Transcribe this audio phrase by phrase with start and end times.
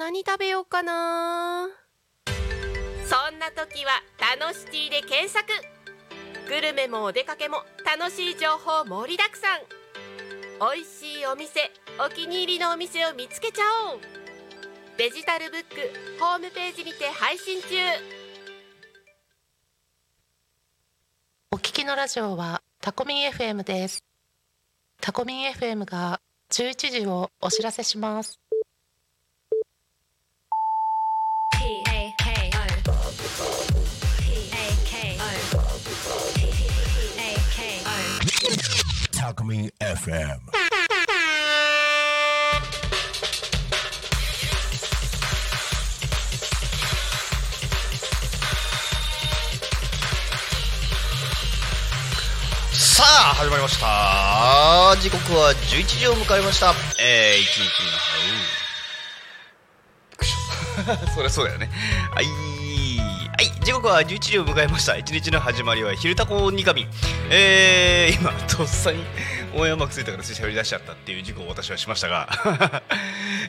[0.00, 1.68] 何食べようかな。
[2.24, 4.02] そんな時は
[4.38, 5.46] 「楽しティで検索。
[6.48, 9.60] グルメもお出かけも楽しい情報盛りだくさん。
[10.58, 14.00] 美味しいお店お気に入りのお店を見つけちゃおう。
[14.96, 15.76] デジタルブック
[16.18, 17.66] ホームページにて配信中。
[21.50, 24.02] お聞きのラジオはタコミン FM です。
[25.02, 28.40] タコミン FM が11時をお知らせします。
[39.30, 40.26] タコミン FM
[52.72, 54.96] さあ始まりました。
[55.00, 56.74] 時刻は11時を迎えました。
[57.00, 57.68] えー、一日
[60.90, 61.06] の。
[61.14, 61.70] そりゃそうだよね。
[62.12, 62.49] はいはい
[63.62, 64.96] 時刻は11時を迎えました。
[64.96, 66.86] 一日の始まりは昼タコニカミ
[67.30, 69.04] えー、今とっさに
[69.54, 72.26] 大山くついたからつい喋り出しちゃったっていう事故を私はしましたが。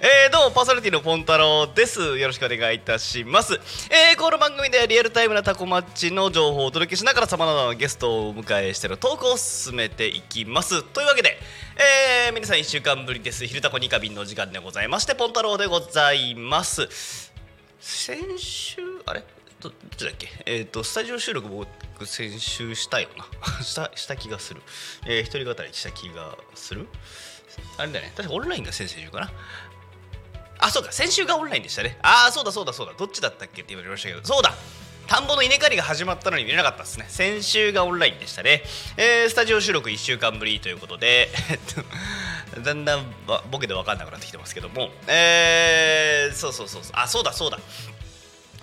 [0.04, 2.18] えー、どうもパーソナリティのポンタロウです。
[2.18, 3.58] よろしくお願いいたします。
[3.90, 10.84] えー、この番組ではリアルタイムなタコマッチの情報をお届けしながらさまざまなゲストをお迎えしてのトークを進めていきます。
[10.84, 11.40] というわけで
[11.78, 13.48] えー、皆さん1週間ぶりです。
[13.48, 17.32] 昼タコニカビンの時間でございましてポンタロウでございます。
[17.80, 19.41] 先週あれ？
[19.62, 20.28] どどっちだっけ。
[20.46, 23.26] えっ、とスタジオ収録僕先週したよな。
[23.64, 24.62] したした気がする。
[25.06, 26.88] えー、一人語りした気がする。
[27.78, 28.12] あれだね。
[28.18, 29.32] 確かオンラインが先々週かな。
[30.58, 30.92] あそうか。
[30.92, 31.98] 先週がオンラインでしたね。
[32.02, 32.94] ああそうだそうだそうだ。
[32.98, 33.62] どっちだったっけ？
[33.62, 34.26] って言われましたけど。
[34.26, 34.56] そうだ。
[35.08, 37.06] 田んぼの稲刈りが始まったのに見れなかったですね。
[37.10, 38.64] 先週がオンラインでしたね、
[38.96, 41.30] えー、スタジオ収録1週間ぶりということで。
[41.50, 41.60] えっ
[42.54, 44.90] とだんだんばボケで分かんなくなってきてますけども。
[45.08, 46.92] えー、そうそうそうそう。
[46.96, 47.60] あそうだそうだ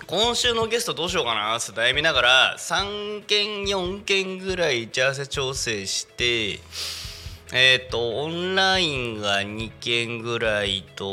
[0.09, 6.59] 今週のゲストどうしようかなって悩みながら3件4件ぐらい打ち合わせ調整して
[7.53, 11.05] えっ、とオンラインが2件ぐらいと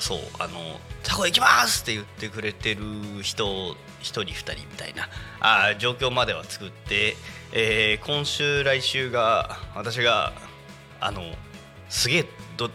[0.00, 2.82] そうあの「タコ行きます!」って言ってくれてる
[3.22, 5.08] 人1人2人みたいな
[5.38, 7.16] あ状況までは作って、
[7.52, 10.32] えー今週来週が私が
[10.98, 11.22] あの
[11.88, 12.26] すげえ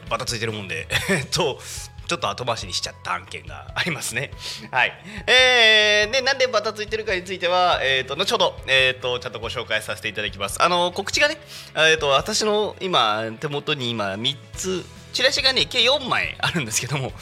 [0.09, 1.59] バタついてるもんでえっと
[2.09, 4.31] ちょっと後回しにしちゃった案件がありますね。
[4.71, 4.93] はい。
[5.27, 10.61] えー、で、なんでバタついてるかについては、えっ、と、後ほど、えっ、と、ちゃんとご紹介させていただきます。
[10.61, 11.37] あの、告知がね、
[11.75, 14.83] えっ、と、私の今、手元に今、3つ、
[15.13, 17.13] チラシがね、計4枚あるんですけども、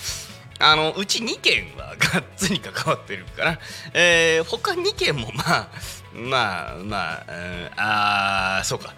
[0.59, 3.59] あのうち2件はがっつり関わってるかな、
[3.93, 5.69] えー、他2件もまあ
[6.13, 8.95] まあまあ、うん、あそうか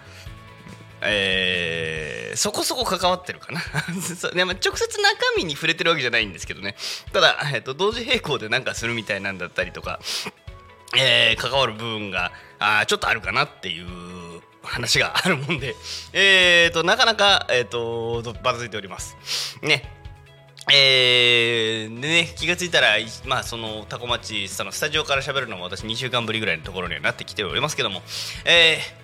[1.02, 3.60] えーそこそこ関わってるかな。
[4.00, 6.76] そうでも直接中身に触れてるわけじゃないんですけどね。
[7.12, 10.00] ただ、えっと同時並行でなんかするみたいなんだったりとか、
[10.96, 13.86] えー関わる部分があちょっとあるかなっていう
[14.62, 15.74] 話があるもんで、
[16.12, 19.16] えー、となかなか、えー、とバタついております。
[19.62, 19.90] ね。
[20.72, 28.02] えーでね、気がついたら、まあ、そのタコ町そのスタジオから喋るのも私2週間ぶりぐらいのところにはなってきておりますけども、
[28.44, 28.99] えー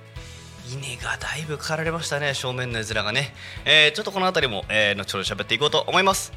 [0.73, 3.33] 稲がだいぶ刈られましたね正面の絵面がね、
[3.65, 6.33] えーちょっとこの辺りも、えー後ほど喋っていこうと思います、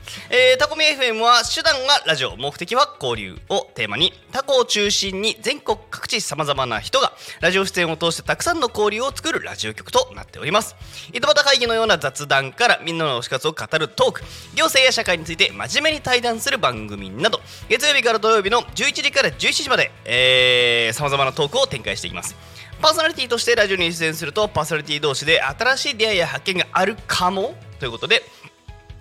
[0.60, 10.76] タコミ FM は手段がラジオ目的は交流をテーマにタコを中心に全国各地さまざまな人がラジオ出演を通してたくさんの交流を作るラジオ局となっております。
[11.12, 14.22] 井戸端会議のような雑談からみんなの推し活を語るトーク
[14.56, 22.36] 行政や社会について真面目に対談する番組など月曜日から土曜日の11時から11時までさまざまなトークを展開していきます。
[22.82, 27.54] パーソナリティとしてラジオに出演するとパーソナリティ同士で新しい出会いや発見があるかも？
[27.80, 28.24] ということで、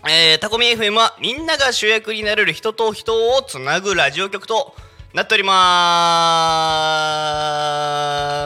[0.08, 4.74] えータコミ FM はみんなが主役になれる人と人をつなぐラジオ局と
[5.14, 5.52] なっておりま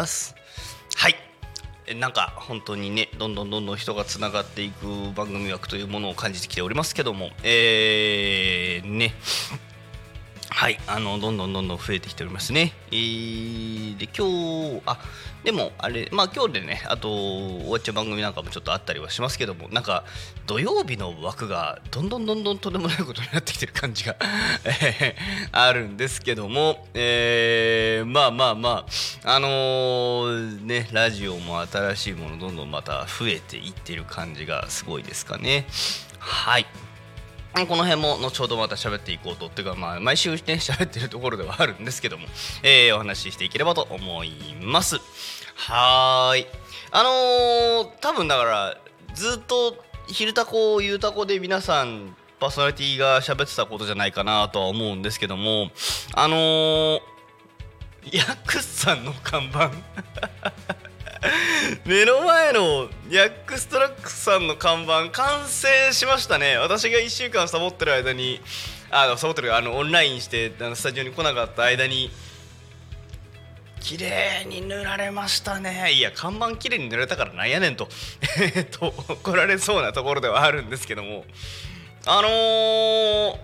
[0.06, 0.34] す。
[0.96, 1.16] はい。
[1.96, 7.30] なんか本当にねどんどんどんどん人がつながっていく番組枠というものを感じてきておりますけども。
[7.42, 9.14] えー、ね。
[10.54, 12.74] はい、あのどんどんどんどん増えてきておりますね。
[12.90, 14.98] えー、で今日あ
[15.44, 20.04] でもあれまあ今日でねあと終わっちゃう番組なんかもちょっとあったりはしますけどもなんか
[20.46, 24.14] 土曜日の枠がどんどんどんどんとんでもないことになってきてる感じが
[25.52, 28.86] あるんですけども、えーまあまあま
[29.24, 35.66] ああのーねラジオも新しいものどんどんまた増えていってる感じがすごいですかね。
[36.18, 36.66] はい
[37.54, 39.46] この辺も後ほどまた喋っていこうと。
[39.46, 42.26] っていうかまあ毎週ね喋ってるところではあるんですけども、
[42.62, 44.32] えーお話ししていければと思い
[44.62, 44.96] ます。
[45.54, 46.46] はーい。
[46.90, 48.76] あのー多分だから
[49.14, 49.76] ずっと
[50.08, 55.70] 「昼タコ」「ゆうタコ」で皆さんパーソナリティが喋ってたことじゃないかなとは思うんですけども
[56.14, 57.00] あのー、
[58.10, 59.70] ヤクスさんの看板。
[61.86, 66.56] 目の前のヤックストラックさんの看板完成しましたね。
[66.56, 68.40] 私が1週間サボってる間に
[68.90, 72.10] あのサボってるあのオンラインしてあのスタジオに来なかった間に
[73.80, 75.92] 綺麗に塗られましたね。
[75.92, 77.88] いや看板綺麗に塗れたからなんやねんと。
[78.72, 81.24] と怒られそうなところではあるんですけども。
[82.04, 83.38] あのー、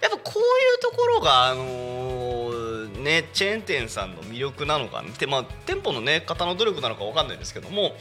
[0.00, 0.42] やっぱこうい
[0.76, 7.92] うところがあのー、ねチェーン店さんの魅力なのかってまあ店舗のね方の努力なのか分かんないですけども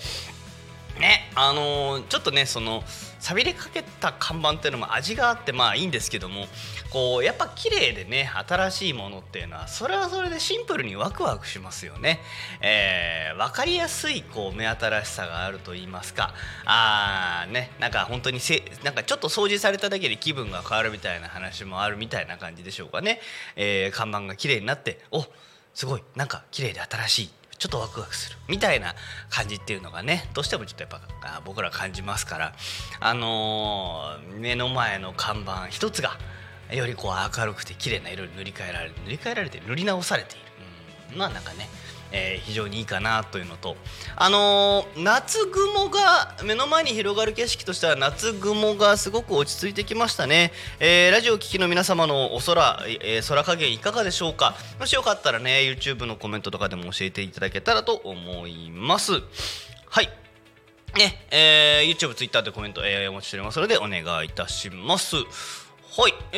[0.99, 2.83] ねあのー、ちょっとねその
[3.19, 6.45] 錆びれかけた看板っていうのも味があってまあいいんですけども
[6.91, 12.19] こうやっぱ綺麗でね新しいものっていうのはそれはそれでシンプルにワクワクしますよね、
[12.61, 16.33] えー、分かりやすいこう目新しさがあると言いますか。
[16.65, 23.19] あーねなんか本当にせなんかちょっと掃除されただけで気分が変わるみたいな話もあるみたいな感じでしょうかね、
[23.55, 25.25] えー、看板が綺麗になってお
[25.73, 27.29] すごいなんか綺麗で新しい
[27.59, 28.93] ちょっとワクワクするみたいな
[29.29, 30.89] 感じっていうのがねどうしてもちょっとやっ
[31.21, 32.53] ぱ僕ら感じますから
[32.99, 36.17] あのー、目の前の看板一つが
[36.71, 40.45] よりこう明るくて綺麗な色に塗り替えられ塗り替えられて塗り直されている、
[41.13, 41.69] うん、まあなんかね
[42.11, 43.75] えー、非常にいいかなというのと、
[44.15, 54.55] あのー、夏雲が目の前に広がる景色としては夏雲がすごく落ち着いてきましたね、えー、ラジオ聴きの皆様のお空、え空加減いかがでしょうか。
[54.79, 59.21] もしよかったらね YouTube のコメントとかでも教えていただけたらと思います。
[59.89, 60.09] はい。
[60.95, 65.66] ね、え YouTube、Twitter でコメント、えお待ちしておりますのでお願いいたします。
[65.89, 66.37] はい、え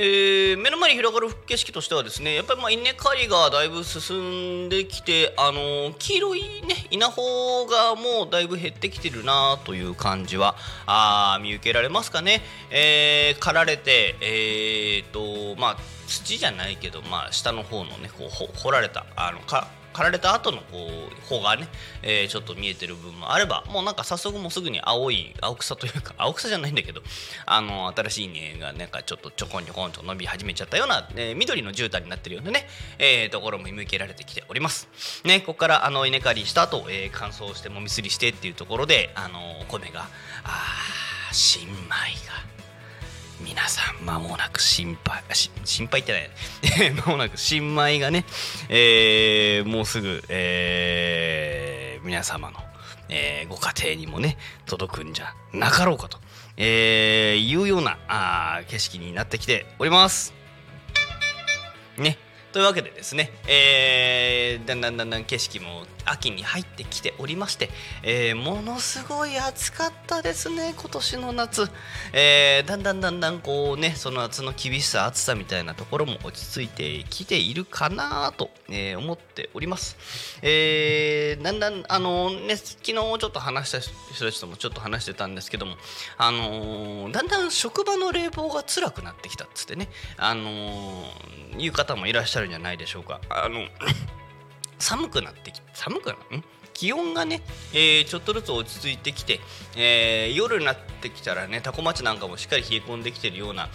[0.54, 10.56] ー、目の前に広がる景色としてはですねやっぱりまあ稲刈りがだいぶ進んできて、あのー、黄色い、ね、稲穂がもうだいぶ減ってきてるなという感じは
[10.86, 19.68] あ見受けられますかね、えー、刈られて、えーとまあ、土じゃないけど、まあ、下の方のねこう掘られたあのか
[20.00, 21.68] 刈られた後のこう方がね、
[22.04, 27.01] えー、ちょっと見えてる部分もあればもうなんか早速もうすぐに青い青草というか青草じゃないんだけど
[27.46, 32.66] あの新しい根がなんかちょっとちょこんちょこんと伸び始めちゃったような、えー、緑の絨毯になってるようなね、
[32.98, 34.88] えー、ところも見受けられてきております。
[35.25, 40.07] ねここからあの稲刈りした後、えー、乾燥してもみすりしてっていうところであの米が
[40.46, 40.75] あ
[41.34, 42.58] 新米が
[43.41, 45.24] 皆さん間もなく心配
[45.63, 46.91] 心配ってない。
[46.91, 48.25] 間もなく新米がね、
[48.68, 52.59] えー、もうすぐ、えー、皆様の、
[53.07, 56.19] えー、ご家庭にもね届くんじゃなかろうかと、
[56.57, 60.33] えー、いうようなあ景色になってきております。
[61.97, 62.18] ね。
[62.51, 67.69] というわけでですね、えー、だんだんだんだん景色も秋に入ってきておりまして、
[68.03, 71.69] えー、ものすごい暑かったですね今年の夏、
[72.13, 79.97] えー、だんだんだんだんこうねその夏の厳しさ暑さみたいなところも落ち着いてきているかなと、え、思っております、
[80.41, 85.75] え、だんだんあのね昨日ちょっと話した人たちともちょっと話してたんですけども
[86.17, 91.03] あのだんだん職場の冷房が辛くなってきたっつってねあの
[91.57, 93.19] いう方もいらっしゃるんじゃないでしょうか。
[93.29, 93.67] あの
[94.79, 96.43] 寒くなってき寒くなる？
[96.73, 97.41] 気温がね、
[97.73, 99.41] えー、ちょっとずつ落ち着いてきて、
[99.75, 103.67] えー、夜になってきたらねタコ町なんかもしっかり冷え込んできてるような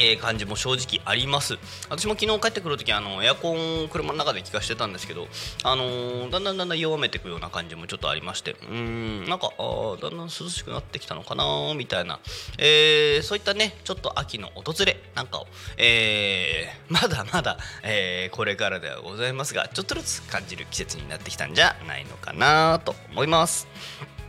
[0.00, 1.58] えー、感じも正直あります
[1.90, 5.28] 私も昨日帰ってくるときエアコン車の中で効かしてたんですけど、
[5.62, 11.44] あのー、だんだんだんだん弱めていくような感じもちょっとありましてうんなんかあだんだん涼しくなってきたのかな
[11.76, 12.18] みたいな、
[12.58, 24.19] えー、そういったねちょっと秋の訪れなんかを、えー、まだまだ、えー、これからではございますがちょっとずつ感じる季節になってきたんじゃないのかなと思います。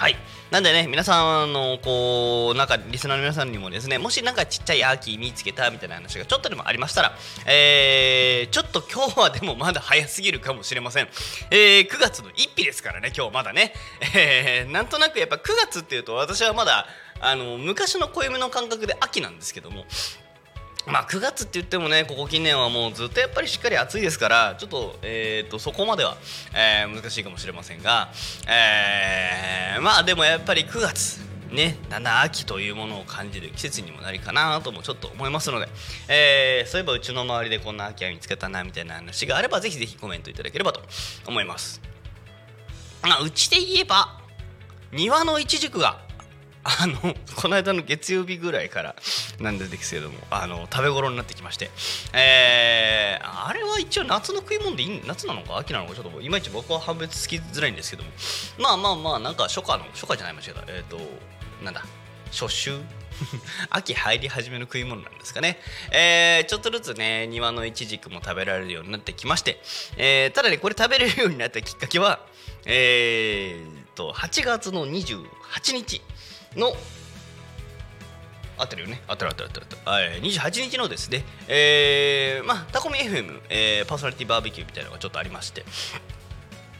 [0.00, 0.16] はい。
[0.50, 7.12] なんでね皆さんのこうなんかリスナーの皆さんにもですねもしなんかちっちゃい秋見つけたみたいな話がちょっとでもありましたら、
[7.46, 11.08] えー、ちょっと今日はでもまだ早すぎるかもしれません、
[11.50, 13.74] えー、9月の1日ですからね今日まだね、
[14.16, 16.86] えー、なんとなくやっぱ9月っていうと私はまだ
[17.20, 19.84] あの昔の暦の感覚で秋なんですけども。
[20.86, 26.16] まあ、9月って言ってもねここ近年はもうずっとやっぱりしっかり暑いですからちょっと,、えーと、そこまでは、
[26.54, 28.08] え、難しいかもしれませんが、
[28.48, 31.20] え、まあでもやっぱり9月
[31.50, 35.68] ねだんだん秋というものを感じる季節にもなりかなともちょっと思いますので、
[36.08, 40.80] え、そういえばうちの周りでこんな秋は見つけたなみたいな話があればぜひぜひコメントいただければと
[41.26, 41.80] 思います。
[43.02, 44.18] ま、うちで言えば
[44.92, 46.00] 庭のイチジクが
[46.62, 48.96] あのこの間の月曜日ぐらいから
[49.40, 51.70] なんですけれどもあの食べ頃になってきまして、
[52.12, 58.10] えー、あれは一応夏の食い物でいい夏なのか秋なのかちょっといまいち僕は判別つきづらいんですけども。
[58.58, 60.60] まあまあまあなんか初夏の初夏じゃない間違えた。
[60.68, 60.98] えっ、ー、と
[61.64, 61.82] なんだ
[62.30, 62.80] 初秋？
[63.70, 69.60] 秋入り始めの食い物なんですかね、えーちょっとずつね庭のイチジクも食べられるようになってきまして、
[69.96, 72.20] えーただねこれ食べれるようになったきっかけは
[72.66, 75.24] えー、と8月の28
[75.74, 76.02] 日
[76.56, 76.72] の
[78.58, 79.00] 合ってるよね。
[79.08, 85.64] 合ってる合ってる合ってるはい28日のですねえー、まあタコミ FM、えーパーソナリティバーベキューみたいなのがちょっとありまして。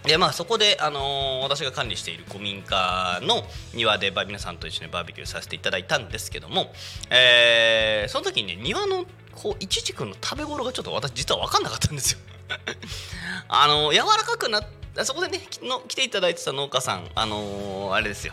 [0.04, 3.42] でまあそこで、あのー私が管理している古民家の
[3.74, 6.72] 庭で皆さんと一緒にバーベキューさせていただいたんですけども、
[7.10, 12.18] えーその時にね庭のこうイチジクの食べ頃がちょっと私実は分かんなかったんですよ。
[13.48, 14.64] あのー柔らかくなっ
[15.04, 18.32] そこでねきの来ていただいてた農家さんあのーあれですよ。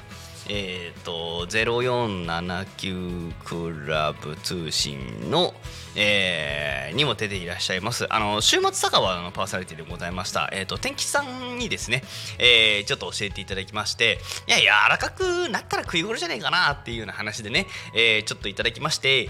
[0.50, 5.54] えっ、と0479クラブ通信の、
[5.96, 12.02] えーにも出ていらっしゃいますあの週末酒場のパーソナリティでございました、えー、と天吉さんにですね、
[12.40, 19.30] えーちょっと教えていただきましていや柔らかくなったら食い頃じゃねえかなっていうような話でね、えーちょっといただきまして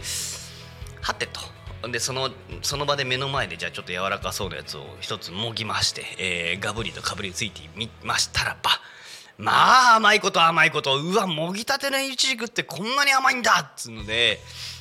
[1.02, 1.40] はてと。
[1.90, 2.32] でその
[2.64, 8.72] その場で目の前でじゃあちょっと柔らかそうなやつを一つもぎまして、えーガブリとかぶりついてみましたらば
[9.38, 14.40] まあ甘いこと甘いことうわもぎたてのイチジクってこんなに甘いんだっつうので、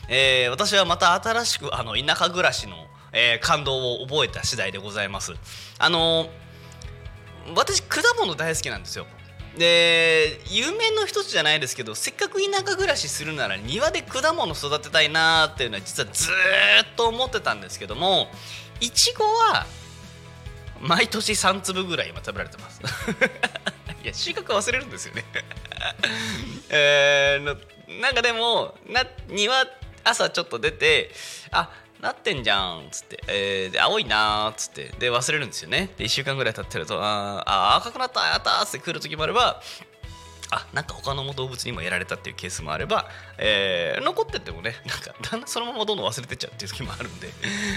[0.09, 2.77] えー私はまた新しくあの田舎暮らしの、
[3.13, 5.35] えー感動を覚えた次第でございます。
[5.79, 6.47] あのー
[7.55, 9.07] 私果物大好きなんですよ
[9.57, 18.27] で夢の一つじゃないですけどせっかく田舎暮らしするなら庭で果物育てたいなーっていうのは実はずっと思ってたんですけども
[18.81, 19.65] いちごは
[20.81, 22.81] 毎年3粒ぐらい今食べられてます
[24.07, 25.25] いや収穫忘れるんですよね。
[26.71, 29.67] えーなんかでもな庭
[30.05, 31.11] 朝ちょっと出て
[31.51, 31.71] あ
[32.01, 35.91] なってんじゃんっつって、えーで青いなっつってで忘れるんですよね。
[35.97, 39.61] で1週間ぐらい経ってるとああ赤くなったやったっつって来る時もあれば
[40.53, 47.29] あなんか他の動物にもやられたっていうケースもあれば、えー残っててもねなんかだんだんそのままどんどん忘れてっちゃうっていう時もあるんで、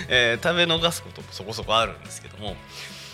[0.09, 2.55] えー食べ逃すこともそこそこあるんですけども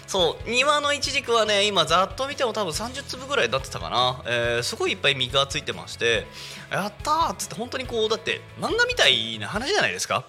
[0.07, 6.25] そう庭のイチジクはね今ざっと見ても多分30粒ぐらいなってたかな、えーすごいいっぱい実がついてまして
[6.71, 10.25] やったーっつって本当にこうだって漫画みたいな話じゃないですか。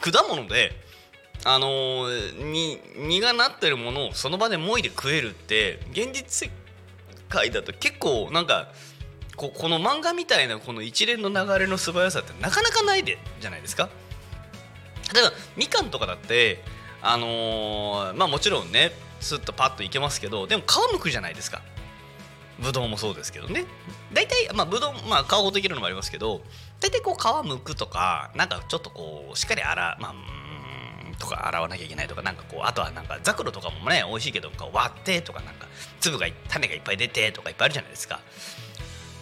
[0.00, 0.72] 果物で
[1.44, 6.50] あのーに実がなってるものをその場でもいで食えるって現実世
[7.28, 8.68] 界だと結構なんか
[9.36, 13.88] ここの漫画みたいなこの一連の流れの素早さってなかなかないでじゃないですか。
[15.12, 16.62] 例えばみかんとかだって
[17.06, 21.62] あのーまあもちろんねスッとパッといけますけどでも皮むくじゃないですか。
[22.58, 23.64] ぶどうもそうですけどね。
[24.12, 26.40] 大体まあぶどうまあ皮ごといけるのもありますけど
[26.80, 35.66] 大体こう皮むくとかなんかちょっとこうしっかり洗うまあうんとか洗わなきゃいけないとかなんかこうあとはなんかザクロとかもね美味しいけど割ってとかなんか
[36.00, 38.20] 粒が種がいっぱい出てとかいっぱいあるじゃないですか。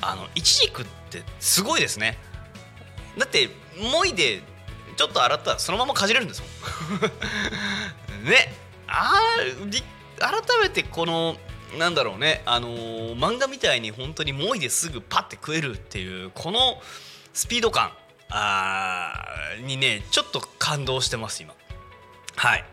[0.04, 2.18] あのイチジクってすごいですね。
[3.18, 3.48] だって
[3.92, 4.42] もいで
[4.96, 6.46] ちょっと洗ったらそのままかじれるんですも
[8.18, 8.24] ん。
[8.28, 8.54] ね。
[8.86, 9.82] あー
[10.18, 10.32] 改
[10.62, 11.36] めてこの
[11.78, 12.42] なんだろうね。
[12.46, 16.80] あのー漫画みたいに本当にもいですぐパッて食えるっていうこの
[17.32, 17.92] スピード感。
[18.30, 21.54] あーにねちょっと感動してます今。
[22.36, 22.64] はい。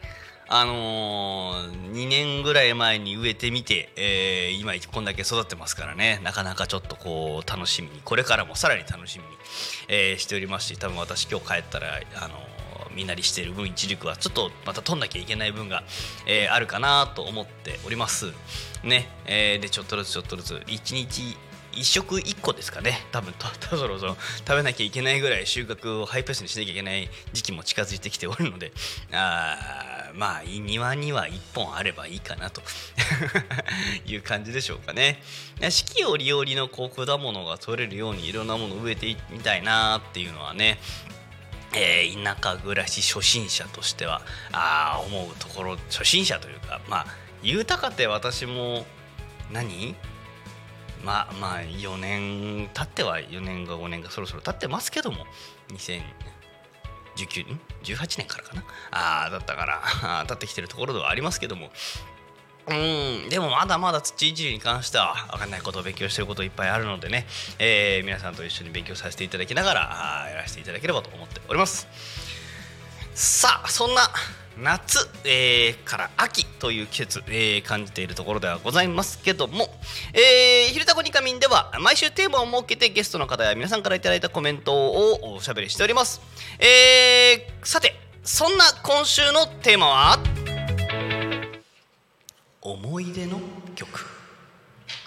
[0.51, 1.58] あのー、
[1.99, 6.21] 2年ぐらい前に植えてみて、えー今こんだけ育ってますからね。
[6.23, 8.01] なかなかちょっとこう楽しみに。
[8.05, 9.31] これからもさらに楽しみに、
[9.89, 12.35] えーしておりますし多分私今日帰ったらあの
[12.95, 15.83] みんなりしている分一軸はちょっとまた取んなきゃいけない分が、
[16.25, 18.31] えーあるかなと思っております。
[18.83, 20.53] ね、えーでちょっとずつちょっとずつ。
[20.67, 21.37] 1日
[21.79, 23.07] 一食一個ですかね。
[23.13, 28.73] 多分ととそろそろ食べなきゃいけないぐらい収穫をハイペースにしなきゃいけない時期も近づいてきておるので
[29.13, 32.61] あまあ庭には1本あればいいかなと。
[34.05, 35.23] いう感じでしょうかね。
[35.61, 40.79] 四季折々のこう果物が取れるようにいろんなものを植えてみたいなっていうのはね
[41.73, 44.21] えー田舎暮らし初心者としては
[44.51, 47.05] あ思うところ初心者というかまあ
[47.41, 48.85] 豊かって私も
[49.51, 49.95] 何？
[51.03, 55.25] まあまあ4年経っては4年か5年かそろそろ経ってますけども
[55.69, 58.63] 2019ん？18年からかな？
[58.91, 61.71] あーだったからあー経ってきてるところではありますけども。
[62.67, 62.71] う
[63.25, 67.25] んでもまだまだ土いじりに関しては分かんないことを勉強してることいっぱいあるのでね、
[67.57, 71.87] えー皆さんと一緒に勉強させていただきながらやらせていただければと思っております。
[73.13, 74.09] さあそんな
[74.61, 79.73] 夏、えーから秋という季節、えー感じているところではございますけども
[80.13, 86.21] 「えー、ひるたこにかみん」では毎週テーマを設けてゲストの方や皆さんからいいたコメントをおしゃべりしております、
[86.59, 90.19] えーさてそんな今週のテーマは？
[92.61, 93.39] 思い出の
[93.75, 94.05] 曲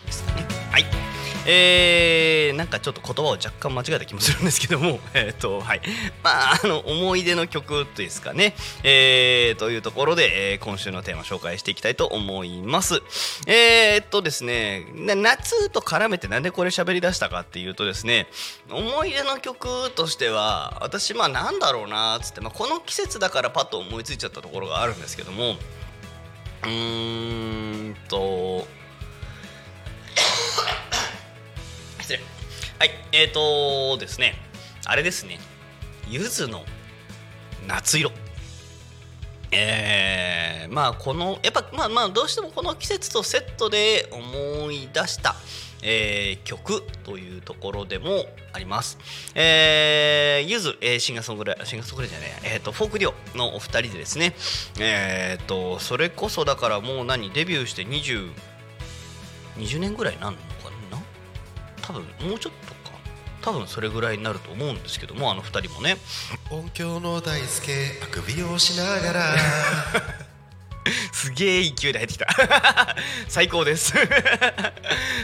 [0.06, 0.47] ですかね。
[0.71, 1.12] はい。
[1.46, 5.82] えー、なんかちょっと言葉を若干間違えた気もするんですけども えっとはい。
[6.22, 8.54] まああの思い出の曲ですかね。
[8.82, 13.02] えー、というところで、えー今週のテーマ紹介していきたいと思います。
[13.46, 18.28] えー、っとですね夏と絡めてなんでこれ喋り出したかっていうとですね
[18.70, 25.56] 思い出の曲としては私まあなんだろうなっつって、まあ、この季節だからパッと思いついちゃったところがあるんですけども
[26.62, 28.66] うーんと
[32.82, 34.34] はいえーとですね
[34.86, 35.38] あれですね
[36.08, 36.64] ゆずの
[37.68, 38.10] 夏色。
[39.52, 45.36] えー、まあこのやっぱまあまあどうしてもこの季節とセットで思い出した、
[45.84, 48.98] えー曲というところでもあります。
[49.36, 54.34] えー、ゆず、えーシンガーソングライシンガーソングライじゃないえー、とフォークデュオのお二人でですね
[54.80, 58.32] えー、とそれこそだからもう何デビューして20
[59.58, 60.44] 20年ぐらいなんのか
[60.90, 60.98] な？
[61.82, 62.71] 多分もうちょっと
[63.42, 65.96] 多分それぐらいになると思うんですけどもあの二人もね。
[66.50, 67.72] 音響の大輔
[68.02, 69.37] あくびをしながら。
[71.12, 72.26] すげえ勢いで入ってきた。
[73.28, 73.92] 最高 です。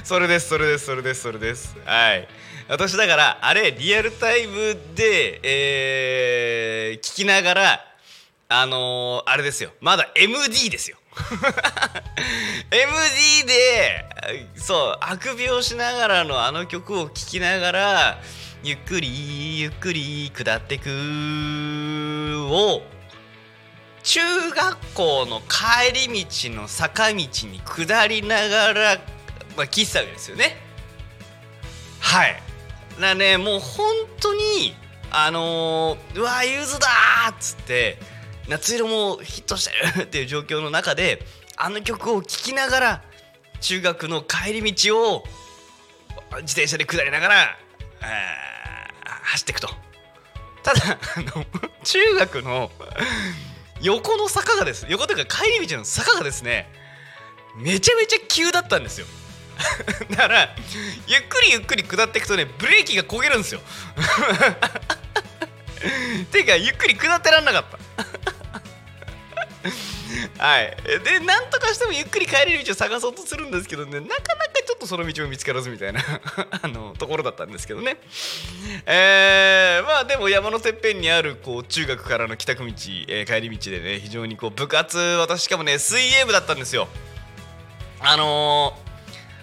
[0.04, 1.76] それですそれですそれですそれです。
[1.84, 2.28] はい。
[2.68, 7.84] 私だからあれリアルタイムで、えー聞きながら
[8.48, 9.72] あのーあれですよ。
[9.80, 10.96] まだ MD ですよ
[12.70, 14.04] MD で
[14.54, 18.18] そうあくびをしながらのあの曲を聴きながら
[18.62, 20.90] ゆっくりゆっくり下ってく
[22.50, 22.82] を
[24.02, 24.20] 中
[24.50, 27.28] 学校の帰り道の坂道に
[27.64, 28.96] 下りながら、
[29.56, 30.56] まあ、喫茶ですよね。
[32.00, 32.42] はい。
[32.98, 34.74] なねもう本当に
[35.10, 36.88] あのーうわゆずだ
[37.30, 37.98] っつって
[38.48, 41.22] 夏色もヒットしてるっていう状況の中で
[41.56, 43.02] あの曲を聴きながら
[43.60, 45.24] 中学の帰り道を
[46.40, 47.56] 自転車で下りながら、
[49.22, 49.68] 走っていくと。
[50.62, 51.44] ただあの
[51.82, 52.70] 中学の
[53.80, 56.68] 横の坂がです横というか帰り道の坂がですね
[57.56, 59.06] めちゃめちゃ急だったんですよ。
[60.10, 60.54] だから
[61.06, 63.60] ゆっくりゆっくり下っていくとねブレーキが焦げるんですよ。
[66.30, 67.78] ていうかゆっくり下ってらんなかった。
[70.38, 70.76] はい。
[71.04, 76.00] でなんとかしてもゆっくり帰れる道を探そうとするんですけどねなかなかちょっとその道も見つからずみたいな
[76.62, 77.98] あのところだったんですけどね。
[78.86, 82.68] えー、まあでも山のてっぺんにあるこう中学からの帰宅道、
[83.08, 86.88] えー帰り道でね非常にこう部活私しかもね水泳部だったんですよ。
[88.00, 88.88] あのー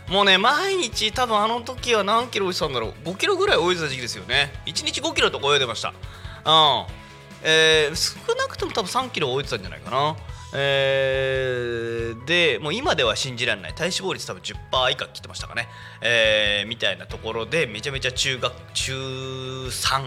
[0.07, 3.09] もうね毎日多分あの時は何キロ泳いでたんだろう。
[3.09, 4.53] 5キロぐらい泳いでた時期ですよね。
[4.67, 5.89] 1日5キロとか泳いでました。
[5.89, 6.85] うん。
[7.47, 10.17] えー少なくとも多分3キロ泳いてたんじゃないかな。
[10.53, 13.73] えーでもう今では信じられない。
[13.73, 15.69] 体脂肪率多分10%以下切ってましたかね、
[16.01, 18.93] えーみたいなところでめちゃめちゃ中学中
[19.67, 20.01] 3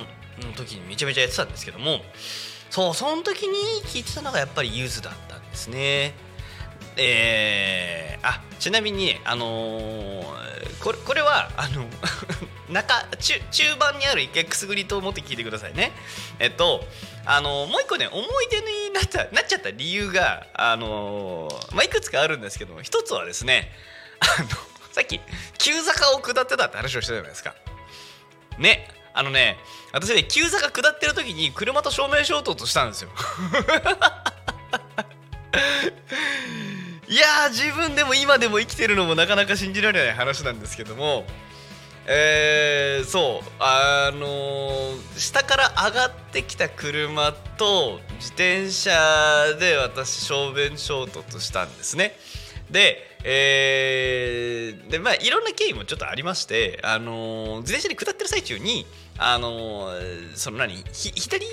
[0.46, 2.02] の時にめちゃめちゃやってたんですけども。
[2.70, 6.14] そうその時に聞いてたのがやっぱりゆずだったんですね。
[6.98, 11.86] えーあちなみにあのーこれこれはあの
[12.70, 15.92] 中中中盤にある一回くすぐりと思って聞いてくださいね。
[16.38, 16.84] えっと
[17.24, 23.72] あのもう一個ね思い出になったなっちゃった理由があのーまあいくつかあるんですけども一つはですね
[24.20, 24.48] あの
[24.92, 25.20] さっき
[25.58, 27.54] 急坂を下ってたって話をしたじゃないですか。
[28.58, 29.58] ねあのね
[29.92, 33.10] 私ね急坂下ってる時に車と正面衝突したんですよ。
[37.08, 41.24] いや自分でも今でも生きてるのもなかなか信じられない話なんですけども。
[42.10, 48.90] えー、そうあのー下から上がってきた車と自転車
[49.60, 52.16] で私正面衝突したんですね。
[52.70, 58.86] でえーでまあいろんな経緯もちょっとありましてあのー自転車で下ってる最中に
[59.18, 61.44] あのーその何ひ左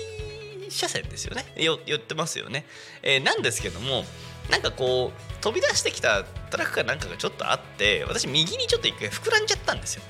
[0.70, 1.44] 車線ですよね。
[1.58, 2.64] 寄ってますよね、
[3.02, 4.04] えーなんですけども
[4.50, 10.02] なんかこう飛び出してきたトラックかなんかがちょっとあって私右にちょっと一回膨らんじゃったんですよ。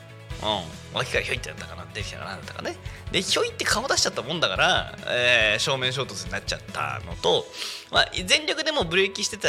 [0.42, 2.76] うん、脇からひょいってやったかな出てきたかなだったかね。
[3.10, 7.46] でひょいって顔出しちゃったもんだから、えー正面衝突になっちゃったのと、
[7.90, 9.48] まあ、全力でもブレーキしてた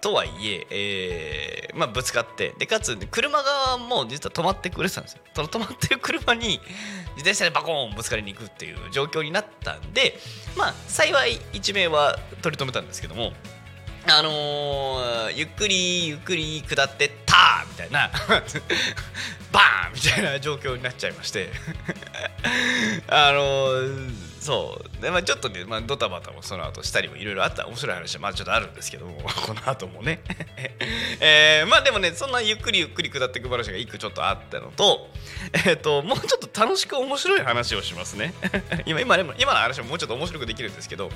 [0.00, 5.20] とはいええーまあ、ぶつかってでかつ車側も実は止まってくれてたんですよ。
[5.34, 6.60] その止まってる車に
[7.16, 10.18] 自転車でバコーンぶつかりに行くっていう状況になったんで
[10.56, 13.32] まあ幸い一命は取り留めたんですけども
[14.06, 18.10] あのーゆっくりゆっくり下ってたーみたいな。
[19.52, 21.50] バーンみたいな状況になっちゃいまして。
[23.08, 25.02] あのーそう。
[25.02, 27.66] でまあ、ちょっとね、まあ、ドタバタもその後したりもいろいろあった。
[27.66, 30.22] 面白い話はまあちょっとあるんですけども この後もね。
[31.20, 35.10] えーまあでもねそんなゆっくりゆっくり下っていく話が一個ちょっとあったのと
[35.66, 38.32] えっ、ともうちょっと楽しく面白い話をしますね。
[38.86, 41.10] 今今でも今の話ももうちょっと面白くできるんですけど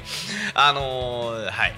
[0.52, 1.74] あのーはい。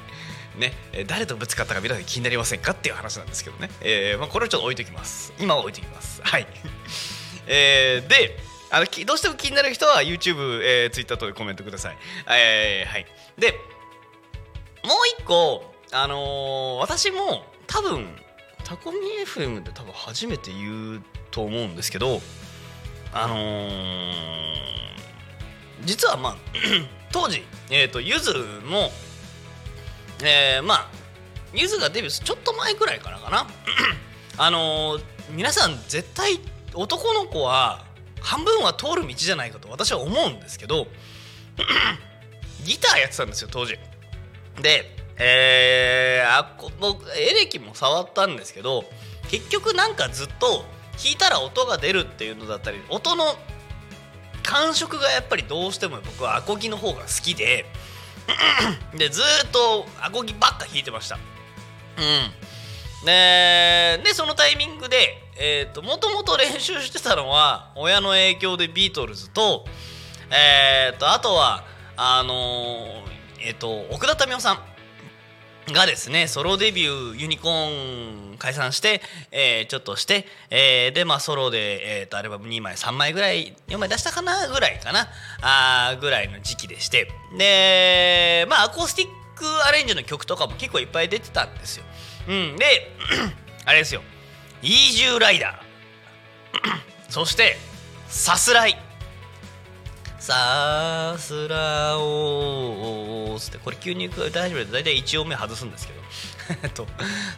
[0.56, 0.72] ね、
[1.06, 5.34] 誰とぶつかったか皆さん気になりませんかっていう話なんですけどね、えーまあ、これをちょっと置いときます。
[5.38, 6.22] 今は置いときます。
[6.24, 6.46] はい。
[7.46, 8.38] えーで
[8.70, 11.96] あのどうしても気になる人は YouTube、えー、Twitter 等でコメントください。
[12.28, 13.06] えーはい、
[13.38, 13.52] で
[14.84, 18.06] もう一個、あのー私も多分
[18.64, 22.20] タコミ FM で多分初めて言うと思うんですけど
[23.12, 24.54] あのー
[25.84, 26.36] 実はまあ
[27.12, 28.90] 当時、えー、とゆずの、
[30.24, 30.88] えーまあ
[31.54, 33.46] ゆずがデビューするちょっと前くらいからかな
[34.38, 36.38] あのー皆さん絶対
[36.74, 37.85] 男の子は
[38.26, 40.88] 半分は通る道じゃないかと私は思うんですけど
[42.66, 43.78] ギターやってたんですよ当時。
[44.60, 48.84] でえー、あこ僕エレキも触ったんですけど
[49.30, 50.64] 結局なんかずっと
[51.02, 53.36] 弾いたら音が出るっていうのだったり音の
[54.42, 57.64] 感触がやっぱりどうしても僕はアコギの方が好きで
[58.98, 61.16] でずっとアコギばっか弾いてました。
[61.16, 63.06] うん。
[63.06, 69.64] ででそのタイミングでえーともともと練習してたのは親の影響でビートルズと
[70.30, 71.64] えーとあとは
[71.96, 85.08] あのーえっ、と奥田民生さんがですねソロデビューユニコーン解散して、えーちょっとして、えーでまあソロで、えーとアルバム2枚3枚ぐらい4枚出したかなぐらいかな
[85.42, 91.84] あぐらいの時期でしてでまあアコースティックアレンジの曲とかも結構いっぱい出てたんですよ。
[92.28, 92.64] うん、で
[93.64, 94.02] あれですよ
[94.66, 95.56] 「イージューライダー」
[97.08, 97.56] そして
[98.08, 98.76] 「さすらい」
[100.18, 106.00] さすらおーつってこれ急に大丈夫で大体1音目外すんですけど。
[106.74, 106.86] と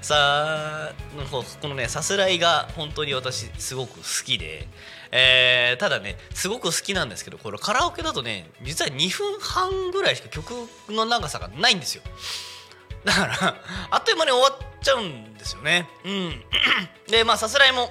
[0.03, 0.93] さ
[1.31, 4.69] ここのねさすらいが本当に私すごく好きで、
[5.11, 12.03] えーただねすごく好きなんですけどこれカラオケだとね実は2分半ぐらいしか曲の長さがないんですよ
[13.05, 13.57] だから
[13.91, 15.89] あっという間に終わっちゃうんですよね。
[16.05, 16.45] うん。
[17.09, 17.91] でまあさすらいも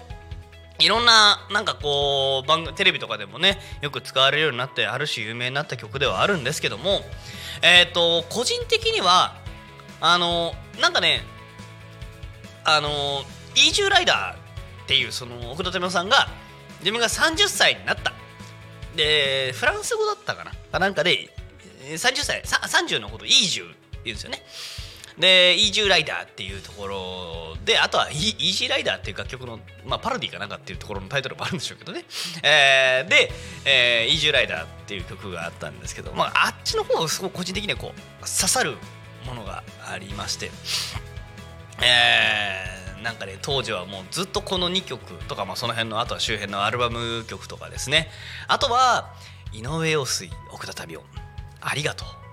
[0.80, 7.02] いろんななんかこう番組テレビとかでもねよく使われるようになってある種有名になった曲ではあるんですけども
[7.63, 9.36] えっ、と個人的には
[10.00, 11.22] あのなんかね
[12.63, 12.89] あの
[13.56, 16.28] イージューライダーっていうその奥田民生さんが
[16.80, 18.13] 自分が30歳になった。
[18.96, 20.80] でフランス語だったかな。
[20.80, 21.30] なんかで
[21.96, 24.43] 30歳30のことイージューって言うんですよね。
[25.17, 32.06] で「イージューライダー」っていうところであとはイ「イージーライダー」っていう楽曲の、まあ、パロディかなんかっていうところのタイトルもあるんでしょうけどね、
[32.43, 33.32] えーで、
[33.65, 38.77] えーイージューライダー」っていう曲があったんですけど、まあ、あっちの方がすごく個人的にはこう刺さる
[39.25, 40.51] ものがありまして
[41.82, 48.10] えーなんかね当時はもうずっとこの2曲とか、まあ、その辺のあとは周辺のアルバム曲とかですね。
[48.47, 49.13] あとは
[49.53, 51.03] 井上陽水奥田民生
[51.62, 52.27] ありがとう。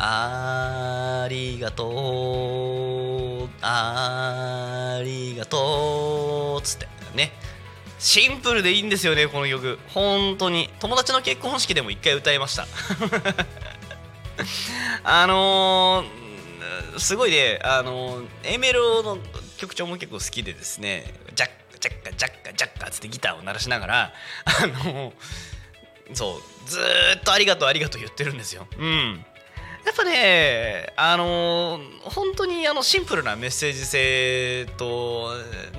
[0.00, 3.48] ありがとう。
[3.60, 6.64] ありがとう。
[6.64, 6.86] つって。
[7.16, 7.32] ね。
[7.98, 9.76] シンプルでいいんですよねこの曲。
[9.88, 10.70] 本当に。
[10.78, 12.66] 友達の結婚式でも一回歌いました。
[15.02, 17.58] あのーすごいね。
[17.64, 19.18] あのー A メロの
[19.56, 21.12] 曲調も結構好きでですね。
[21.34, 24.12] ジャッカジャッカジャッカジャッカつってギターを鳴らしながら。
[24.44, 25.12] あのー
[26.14, 26.42] そう。
[26.70, 28.68] ずーっとありがとうありがとう言ってるんですよ。
[28.78, 29.24] うん。
[29.88, 35.30] やっぱねあの本当にあのシンプルなメッセージ性と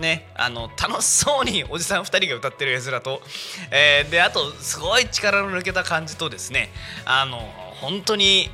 [0.01, 3.21] ねあの楽しそうにおじさん2人が歌ってる絵面と、
[3.69, 6.71] えーであとすごい力の抜けた感じとですね
[7.05, 7.37] あの
[7.81, 8.49] 本当に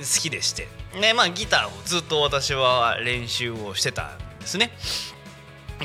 [0.00, 4.70] 好きでしてねまあギターをずっと私は練習をしてたんですね。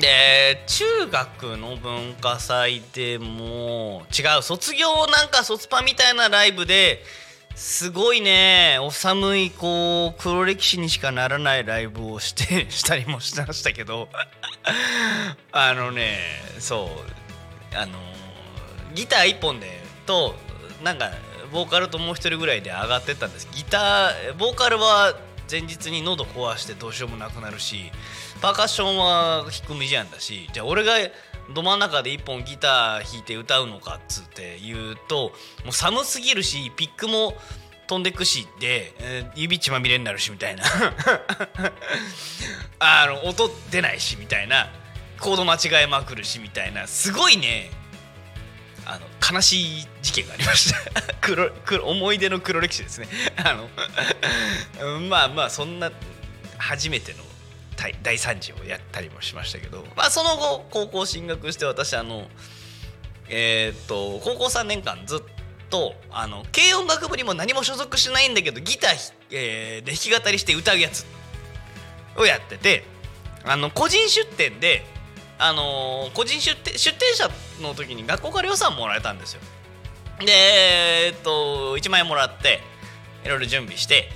[0.00, 7.02] で中学の文化祭でも違う卒業なんか卒パみたいなライブで
[7.58, 8.78] すごいね。
[8.80, 14.08] お寒いこう黒歴史にしかならないライブをしてしたりもしましたけど。
[15.50, 16.20] あのね
[16.60, 16.88] そ
[17.72, 17.76] う。
[17.76, 17.98] あの
[18.94, 20.36] ギター1本でと
[20.84, 21.10] なんか
[21.50, 23.48] ボーカルともう一人ぐらいで上がってったんです。
[23.50, 25.16] ギターボーカルは
[25.50, 27.90] 前日に喉壊してどうしようもなくなるし
[28.40, 30.92] パーカッションは弾くミジャンだしじゃあ俺が
[31.54, 35.32] ど真ん中で一本ギター弾いて歌うのかっつって言うと
[35.64, 37.34] もう寒すぎるしピックも
[37.88, 40.62] 飛んでくしで、えー指血まみれになるしみたいな。
[42.78, 44.70] あの音出ないしみたいな。
[45.18, 46.86] コード間違えまくるしみたいな。
[46.86, 47.70] すごいね。
[48.84, 50.78] あの悲しい事件がありました。
[51.20, 53.08] 黒黒思い出の黒歴史ですね。
[53.36, 53.70] あの
[55.08, 55.90] まあまあそんな
[56.58, 57.24] 初めての
[58.02, 62.26] 大惨事をやったりもしましたけど、まあ、その後高校進学して私あの
[63.28, 65.20] えーっと高校3年間ずっ
[65.70, 71.06] とあの軽音楽部にも何も所属しないんだけどギター、えーで弾き語りして歌うやつ
[72.16, 72.84] をやってて
[73.44, 74.84] あの個人出店で、
[75.38, 77.30] あのー個人出店出店者
[77.62, 79.40] の時に学校から予算もらえたんですよ。
[80.20, 82.60] でえーっと1万円もらって
[83.24, 84.08] いろいろ準備して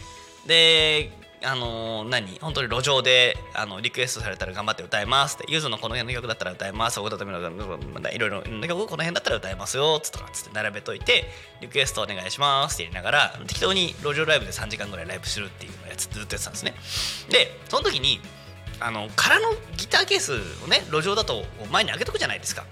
[0.46, 1.12] で
[1.44, 2.38] あのー何？
[2.40, 7.00] 本当に路上であのリクエストされたら頑張って歌いますってゆずのこの辺の曲だったら歌います。
[7.00, 10.00] お歌ためのいろいろな曲この辺だったら歌いますよ。
[10.00, 11.24] つとかつって並べといて
[11.60, 16.74] リクエストお願いしますって言いながら適当に路上ライブで3時間ぐらいライブするっていうのをやつずっとやってたんですね。
[17.30, 18.20] でその時に
[18.80, 20.32] あの空のギターケース
[20.64, 22.64] をね路上だと前に上げとくじゃないですか。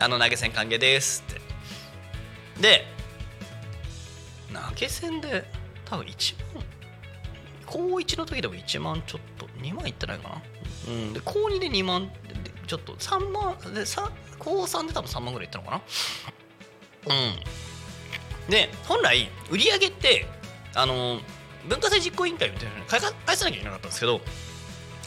[0.00, 1.40] あの投げ銭歓迎ですって。
[2.60, 2.84] で
[4.52, 5.44] 投げ銭で
[5.84, 6.64] 多分1万
[7.70, 10.42] 高1の時でも1万ちょっと2万いってないかな？
[10.88, 11.12] うん。
[11.12, 12.12] で高2で2万で
[12.66, 15.82] ちょっと3万でさ高3で多分3万ぐらいいったのかな？
[17.14, 18.50] うん。
[18.50, 20.26] で本来売り上げって
[20.74, 21.20] あの
[21.68, 24.20] 文化祭実行委員会みたいなのに返さ返さなきゃいけなかったんですけど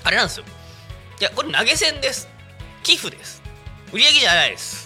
[0.03, 0.45] あれなんですよ。
[1.19, 2.27] いやこれ投げ銭です。
[2.83, 3.41] 寄付です。
[3.93, 4.80] 売り上げじゃないです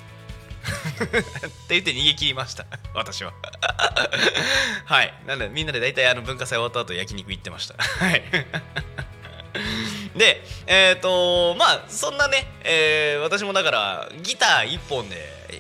[0.65, 2.65] って言って逃げ切りました。
[2.93, 3.34] 私は。
[4.86, 5.13] はい。
[5.28, 7.75] なんでみんなで大体あの文化祭終わった後焼肉行ってました。
[7.78, 8.23] はい。
[10.17, 15.15] でえっ、とまあそんなね、えー私もだからギター1本で、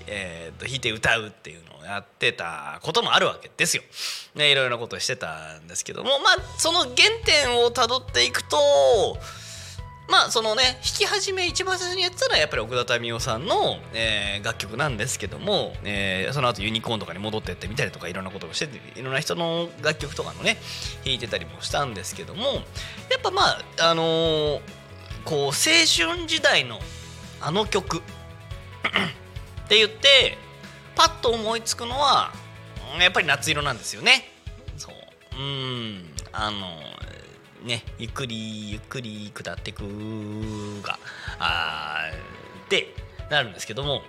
[0.07, 3.83] えーと弾いて歌うっていうのをやってたこともあるわけですよ。
[4.35, 6.93] ねいろいろなことをしてたんですけどもまあその原
[7.25, 8.57] 点をたどっていくと
[10.07, 20.57] まあそのね弾き始め一番最初にやってたのはやっぱり奥田民生さんの、えー楽曲なんですけども、えーその後ユニコーンとかに戻ってってみたりとかいろんなことをしていろんな人の楽曲とかのね
[21.03, 22.59] 弾いてたりもしたんですけどもや
[23.17, 24.61] っぱまああのー
[25.23, 26.79] こう青春時代の
[27.41, 27.97] あの曲
[29.65, 30.37] って言って
[30.95, 32.31] パッと思いつくのは
[33.01, 34.29] やっぱり夏色なんですよね。
[34.77, 34.95] そう
[35.37, 36.67] うんあの
[37.65, 39.81] ねゆっくりゆっくり下ってく
[40.81, 40.99] が
[41.39, 42.15] あー
[42.65, 42.93] って
[43.29, 44.03] なるんですけども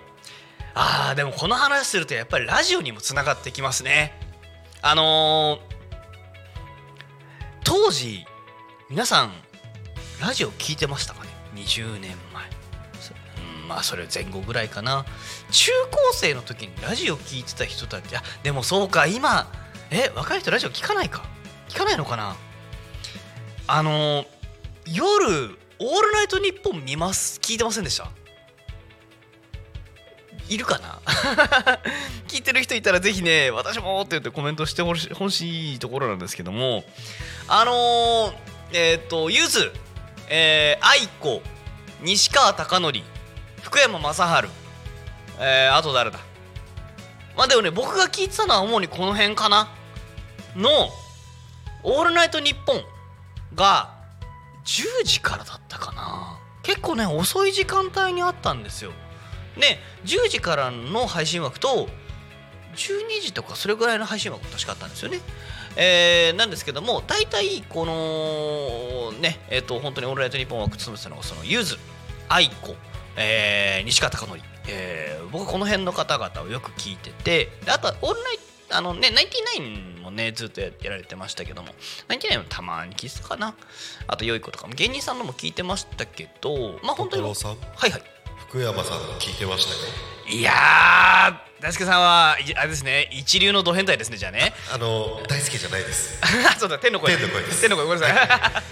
[0.75, 4.13] あーでもこの話するとやっぱりラジオにもつながってきますね。
[4.81, 5.77] あのー
[7.63, 8.25] 当時
[8.89, 9.33] 皆さん
[10.21, 12.45] ラジオ聞いてましたかね？20年前。
[13.67, 15.05] まあそれ前後ぐらいかな。
[15.51, 19.51] 中高生の時にラジオ聞いてた人たちあでもそうか今
[19.91, 21.25] え若い人ラジオ聞かないか。
[21.67, 22.37] 聞かないのかな？
[23.67, 24.25] あの
[24.85, 27.39] 夜「オールナイトニッポン」見ます？
[27.41, 28.09] 聞いてませんでした？
[30.49, 30.99] いるかな？
[32.29, 36.85] 聞いてる人いたらぜひね私もって言ってコメントしてほし欲しいところなんですけども。
[37.49, 38.33] あのー、
[38.73, 39.71] えっ、とゆず
[40.29, 41.41] えー、愛子
[42.01, 42.91] 西川貴教
[43.63, 44.49] 福山雅治
[45.39, 46.19] えー、あと誰だ？
[47.35, 49.67] まあでもね僕が聞いてたのは主にこの辺かな。
[50.55, 50.89] の
[51.83, 52.83] 「オールナイトニッポン」
[53.57, 53.93] が
[54.63, 56.39] 10時からだったかな。
[56.63, 58.91] 結構ね遅い時間帯にあったんですよ。
[59.57, 61.89] で10時からの配信枠と
[62.75, 65.19] 12時とかそれぐらいの配信枠も確かあったんですよね。
[65.75, 71.77] えーなんですけども大体このねえっ、と本当に「オールナイトニッポン」枠務めてたのがそのゆず
[72.29, 72.75] 愛子、
[73.15, 81.69] えー西川貴教、えー僕はこの辺の方々をよく聞いててあとはオールナイトあのね、ナインティナインもね、ずっとややられてましたけども、
[82.07, 83.55] ナインティナインもたまに聞いてたかな。
[84.07, 87.23] あと、良い子とかも芸人さんのも聞いてましたけど、まあ本当に。
[87.23, 87.29] は
[87.87, 88.01] いはい。
[88.47, 94.53] 福山さんの聞いてましたよいやー、大輔さんは、いあれですね、一流のド変態ですね、じゃあね。
[94.73, 96.19] あの大好きじゃないです
[96.59, 97.15] そうだ、天の声。
[97.15, 98.63] 天の声です天の声、ごめんなさい。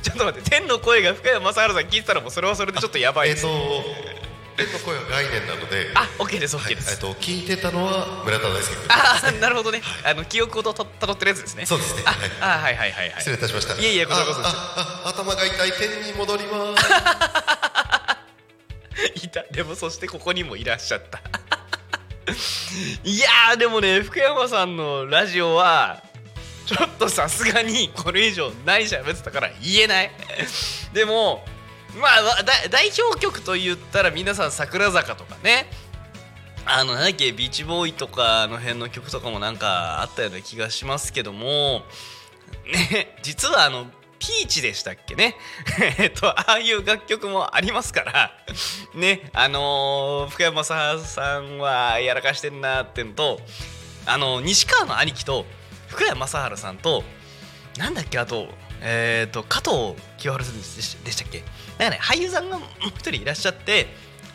[0.02, 3.46] ちょっと待って、天の声が福山雅治さん聞いてたらもうそれはそれでちょっとやばいです。
[3.46, 4.22] えっと
[4.56, 6.92] 天の声は概念なのであ、OK です、は OK い、です。
[6.92, 8.84] えっと聞いてたのは村田大輔君。
[8.88, 9.82] あーなるほどね。
[10.04, 11.66] あの記憶をとたたどってるやつですね。
[11.66, 12.02] そうですね。
[12.06, 13.20] あはい、あはいはいはいはい。
[13.20, 13.74] 失礼いたしました。
[13.80, 14.40] いえいえこちらこそ。
[15.08, 16.86] 頭が痛い天に戻ります。
[19.26, 19.28] い。
[19.28, 21.20] たでもそしてここにもいらっしゃった。
[23.04, 26.02] いやーでもね福山さんのラジオは
[26.66, 30.10] ちょっとさすがにこれ以上ないしゃべってたから言えない。
[30.92, 31.44] でも
[32.00, 35.70] まあだ 代表曲と言ったら皆さん桜坂とかね。
[36.64, 41.84] あのなんだっけビーチボーイとかの辺の曲とかもなんかあったような気がしますけども。
[42.66, 43.86] ね実はあの
[44.20, 45.36] ピーチでしたっけね。
[45.98, 48.32] えっとああいう楽曲もありますから。
[48.94, 53.40] ねあのー福山雅治さんはやらかしてんなってのと
[54.06, 55.44] あの西川の兄貴と
[55.88, 57.02] 福山雅治さんと
[57.76, 58.48] なんだっけあと
[58.80, 61.42] えっ、と加藤清原さんでしたっけ？
[61.78, 63.86] なんかね俳優さんがもう一人いらっしゃって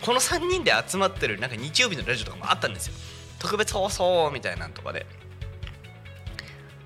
[0.01, 2.93] この3人で集まってるなんか日曜日のラジオとかもあったんですよ。
[3.39, 5.05] 特別放送みたいなんとかで。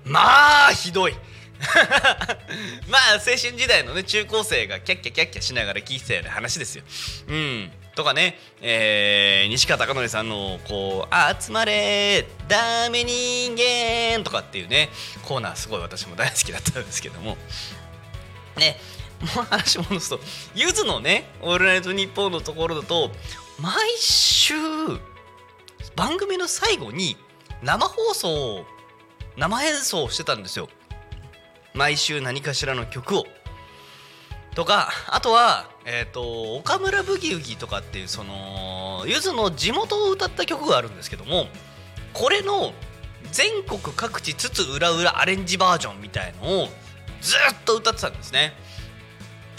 [0.04, 1.14] まあひどい。
[2.88, 6.84] まあ青春時代のね中高生がキャッキャキャッキャしながら聞いてたような話ですよ。
[7.28, 7.72] うん。
[7.94, 14.88] とかね、えー西川貴教さんのこう「集まれダメ人間」とかっていうね
[15.24, 17.36] コーナーすごい私も大好きだったんですけども。
[18.56, 18.80] ね。
[19.26, 20.20] 話戻すと
[20.54, 23.10] ゆずのね「オールナイトニッポン」のところだと
[23.60, 24.54] 毎週
[25.96, 27.16] 番組の最後に
[27.62, 28.64] 生放送
[29.36, 30.68] 生演奏してたんですよ。
[31.74, 33.24] 毎週何かしらの曲を。
[34.54, 41.46] とかあとはえっ、と岡村ブギウギとかっていうそのゆずの地元を歌った曲があるんですけども
[42.12, 42.74] これの
[43.30, 46.68] 全国各地つつ裏裏アレンジバージョンみたいのを
[47.22, 48.52] ずっと歌ってたんですね。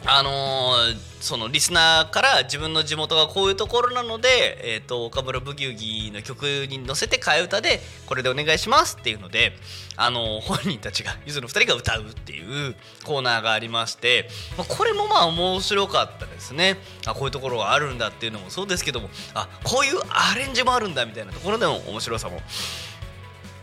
[0.06, 9.54] あのーそのリスナーから自分の地元がこういうところなので、えー、と岡村ブギウギの曲に乗せて替え歌でこれでお願いしますっていうので、
[9.96, 16.76] あのー本人たちがゆずの2人が歌うっていうコーナーがありまして、まあ、これもまあ面白かったですね。
[17.06, 22.42] あこういうところがあるんだっていうのもそうですけどもあこういうアレンジもあるんだみたいなところでの面白さも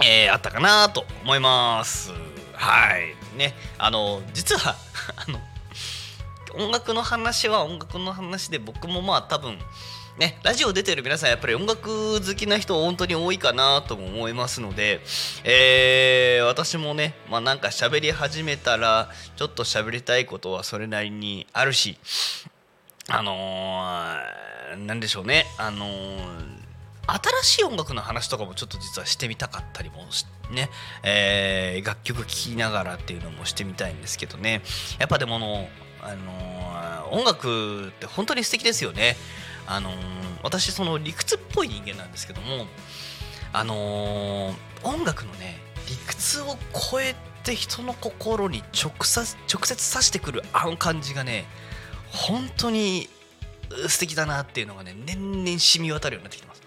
[0.02, 2.10] えーあったかなと思います。
[2.54, 3.14] はい。
[3.36, 3.54] ね。
[3.76, 4.76] あの実は
[5.28, 5.38] あの
[6.54, 9.58] 音楽の話は音楽の話で僕もまあ多分
[10.18, 15.00] ねラジオ出てる皆さんやっぱり音楽好きな人本当に多いかなとも思いますので、
[15.44, 21.96] えー私もねまあなんか喋り始めたらちょっと喋りたいことはそれなりにあるし
[23.08, 26.60] あのーでしょうねあのー
[27.42, 30.68] 新しい音楽の話とかもちょっと実はしてみたかったりもしね、
[31.02, 34.62] えー楽曲聴きながらっていうのもしてみたいんですけどね。
[34.98, 35.68] やっぱでもあの、
[36.02, 39.16] あのー音楽って本当に素敵ですよね。
[39.66, 39.94] あのー
[40.42, 42.66] 私その理屈っぽい人間なんですけども
[43.52, 45.58] あのー音楽のね
[45.88, 46.56] 理屈を
[46.90, 51.44] 超えて人の心に直接直接刺してくるあの感じがね
[52.12, 53.08] 本当に
[53.88, 56.62] 素敵だなっていうのがね年々染み渡るようになってきてます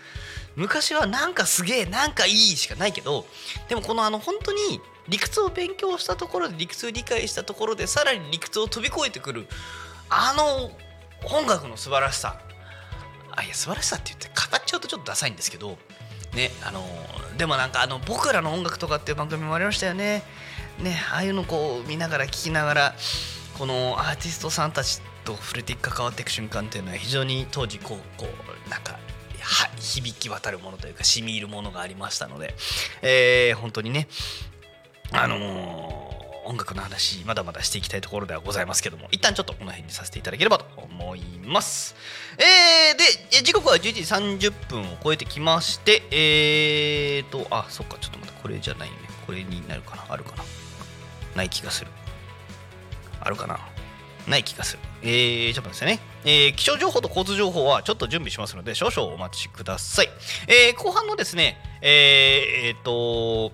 [0.56, 3.26] 昔はなんかすげえなんかいいしかないけど
[3.70, 9.48] でもこのあの本当に理屈を勉強したところで理屈を理解したところでさらに理屈を飛び越えてくる
[10.10, 10.72] あの
[11.28, 12.40] 音楽の素晴らしさ。
[13.36, 15.78] あいや素晴らしさって言って語っちゃうとちょっとダサいんですけど
[16.36, 16.86] ねあの
[17.38, 20.24] でもなんかあの僕らの音楽とかっていう番組もありましたよね。
[20.80, 22.96] ねああいうのこう見ながら聞きながら
[23.58, 29.00] このアーティストさんたちと触れて関わっていく瞬間っていうのは非常に当時こうこうなんか
[29.42, 32.56] は響き渡るものというか染み入るものがありましたので、
[33.02, 34.08] えー本当にね
[35.14, 35.84] あのー
[36.46, 41.96] 音楽の話まだまだしていきたいところではございますけども一旦ちょっとこの辺にさせていただければと思います
[42.38, 48.96] えー、で時刻は11時30分を超えてきましてえーとあそっかちょっと待ってこれじゃないね
[49.26, 50.06] これになるかな？
[50.10, 50.44] あるかな？
[51.38, 51.92] ない気がする
[53.22, 53.58] あるかな？
[54.28, 54.80] ない気がする。
[55.02, 56.00] えー、ちょっと待ってね。
[56.24, 60.10] えー気象情報と交通情報はちょっと準備しますので、少々お待ちください。
[60.48, 63.52] えー後半のですね、えー、えーと、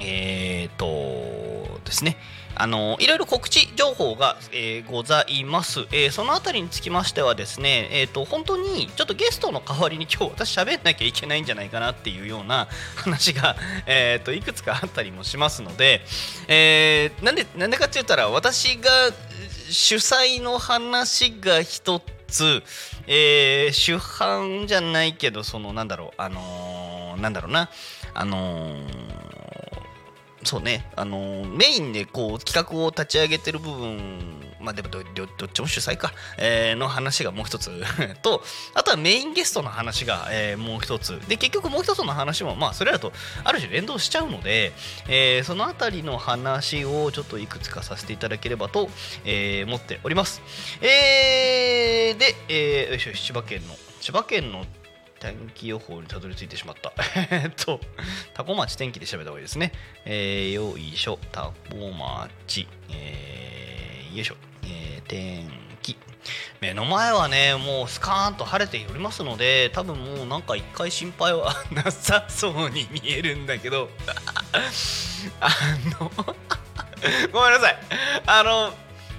[0.00, 2.16] えーとですね、
[2.56, 16.04] あのいろいろ告知情報が、えーございます、えーそのあたりにつきましてはですね、えー、と本当にちょっとゲストの代わりに 今日私喋んなきゃいけないんじゃないかなっていうような 話が、えー、といくつかあったりもしますので、
[16.48, 18.90] えーなんでなんでかって言ったら私が
[19.70, 22.62] 主催の話が一つ、
[23.06, 27.70] えー主犯じゃないけどそのなんだろうあのーなんだろうな
[28.12, 29.13] あのー
[30.44, 35.04] そうね、あのメインでこう企画を立ち上げてる部分まあでもどっ
[35.52, 37.70] ちも主催か、えーの話がもう一つ。
[38.22, 41.20] とあとはメインゲストの話が、えーもう一つ。
[41.28, 43.12] で結局もう一つの話もまあそれらと
[43.44, 44.72] ある種連動しちゃうので、
[45.08, 48.88] えーそのあたりの話をちょっといくつかさせていただければと、
[49.24, 50.40] え思っております。
[50.80, 54.64] えーで、えーよいしょ千葉県の千葉県の
[55.32, 56.92] 天気予報にたどり着いてしまった。
[57.30, 57.80] えっと、
[58.34, 59.72] タコ町天気で調べた方がいいですね。
[60.04, 65.50] えー、よいしょ、タコ町、えー、よいしょ、えー、天
[65.82, 65.96] 気。
[66.60, 73.90] 目の前はね、もうスカーンと晴れておりますので、多分もうなんか一回心配はなさそうに見えるんだけど、
[75.40, 75.50] あ
[76.00, 76.10] の、
[77.32, 77.78] ごめんなさい
[78.26, 78.72] あの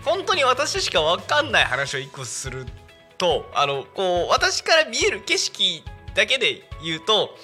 [0.03, 2.65] 本当に私しか分かんない話を一個する
[3.17, 5.83] とあのこう私から見える景色
[6.15, 7.37] だけで言うと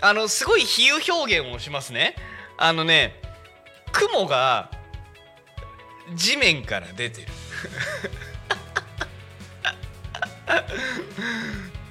[0.00, 2.14] あのすごい比喩表現をしますね。
[2.56, 3.20] あのね
[3.92, 4.70] 雲が
[6.14, 7.28] 地面から出てる。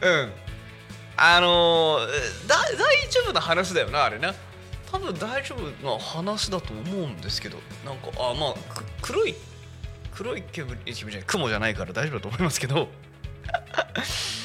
[0.01, 0.31] うん。
[1.17, 4.33] あのーだ大丈夫な話だよなあれな。
[4.91, 8.55] 多分大丈夫な話だと思うんですけどなんかあまあ
[9.01, 9.35] 黒い
[10.11, 12.89] 黒い煙煙じゃない雲じゃないから大丈夫だと思いますけど。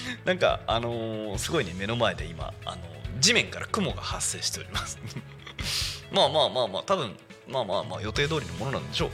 [0.25, 2.83] なんかあのーすごいね目の前で今あの
[3.21, 4.99] 地面から雲が発生しております。
[6.13, 7.17] まあまあまあまあ多分
[7.49, 9.11] まあまあまあ予定通りのものなんでしょう。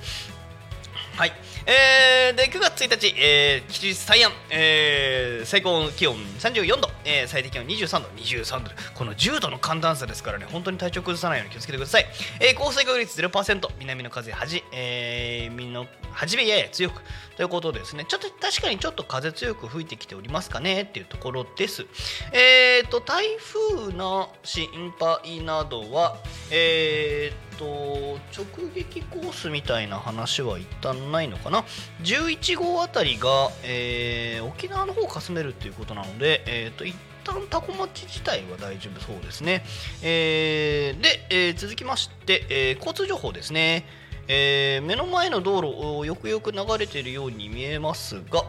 [1.17, 1.33] はい、
[1.67, 12.07] えー、で9月1日、えー、吉日最安、えー、最高気温34度、えー、最低気温23度、23度、この10度の寒暖差ですからね、本当に体調崩さないように気をつけてください。
[12.41, 17.03] えー、降水確率0%、南の風はじ、えー、南の初めやや強く
[17.41, 21.87] ということですね、ちょっと確かにちょっと風強く吹いてきておりますかねっていうところです。
[22.35, 26.19] えーと、台風の心配などは、
[26.51, 31.65] えーと直撃コースみたいな話は一旦ないのかな。
[32.03, 39.65] 11号あたりが、えー沖縄の方をかすめるっていうことなので、えー、と一旦タコ町自体は大丈夫そうですね、
[40.03, 43.87] えーで、えー続きまして、え交通情報ですね。
[44.33, 45.67] えー目の前の道路
[45.99, 48.45] をよくよく流れているように見えますが、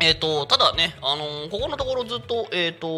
[0.00, 2.88] えー、とただね、あのーここのところずっと,、えー、と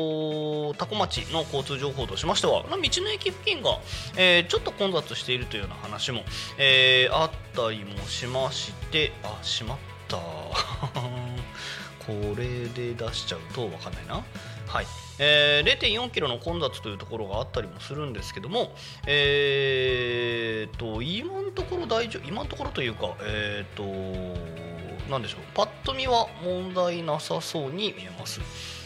[0.79, 2.81] 多古町の交通情報としましては道の
[3.11, 3.81] 駅付近が、
[4.17, 6.23] えーちょっと混雑しているというような話も、
[6.57, 10.19] えーあったりもしましてあしまった
[12.07, 14.25] これで出しちゃうと分かんないな。
[14.69, 14.87] はい。
[15.19, 18.73] えー、0.4キロの混雑というところがあったりもするんですけども、
[19.07, 28.41] えー、と今のところ大丈夫今のところというか、えー、となんでしょうパッと見は問題なさそうに見えます、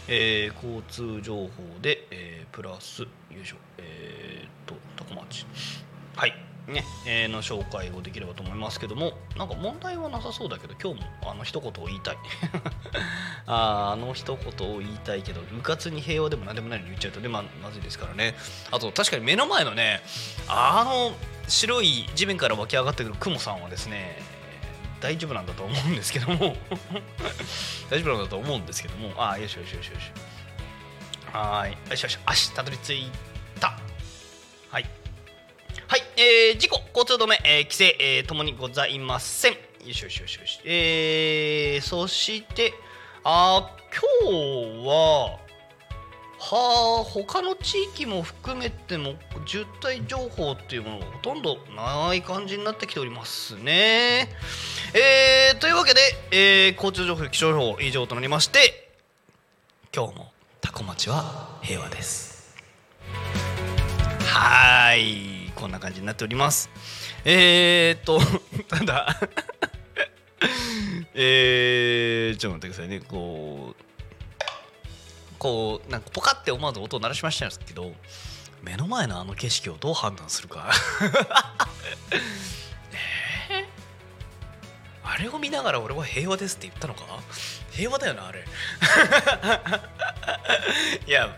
[0.08, 1.50] えー交通情報
[1.82, 3.08] で、えープラスよ
[3.42, 5.46] いしょえー、と多古町
[6.14, 6.51] はい。
[6.66, 12.16] ね、えーの紹介をできればと思いますけどもなんか問題はなさそうだけど今日もあの一言を言いたい。
[13.46, 18.36] ああの一言を言いたいけどうかつに平和でも何でもないのに言っちゃうとねままずいですからね。
[18.70, 20.02] あと確かに目の前のね
[20.46, 21.12] あの
[21.48, 24.22] 白い地面から湧き上がってくる雲さんはですね
[25.00, 26.56] 大丈夫なんだと思うんですけども。
[27.90, 29.12] 大丈夫なんだと思うんですけども。
[29.20, 30.12] ああよしよしよしよし。
[31.32, 31.90] はい。
[31.90, 32.18] よしよし。
[32.24, 33.10] 足たどり着い
[33.58, 33.76] た。
[34.70, 34.86] はい、
[36.16, 39.52] えー、事故、交通止め、えー規制、えーともにございません。
[39.52, 40.60] よしよしよしよし。
[40.64, 42.74] えー、そして、
[43.24, 43.70] あ
[44.22, 45.38] 今日は、
[46.38, 49.14] はあ、他の地域も含めても、
[49.46, 54.28] 渋滞情報っていうものがほとんどない感じになってきておりますね。
[54.92, 56.00] えー、というわけで、
[56.30, 58.90] えー交通情報、気象情報以上となりまして、
[59.94, 62.54] 今日もタコ町は平和です。
[64.26, 65.31] はい
[65.62, 66.68] こんな感じになっております。
[67.24, 68.18] えー、っと
[68.68, 69.16] ただ
[71.14, 72.98] えー、ちょっと待ってくださいね。
[72.98, 73.84] こう
[75.38, 77.92] こうなんかポカって思わず音を鳴らしましたけど
[78.60, 80.68] 目の前のあの景色をどう判断するか。
[83.48, 83.64] えー？
[85.04, 87.04] あれを見ながら俺は平和ですって言ったのか？
[87.70, 88.44] 平和だよなあれ。
[91.06, 91.36] いや。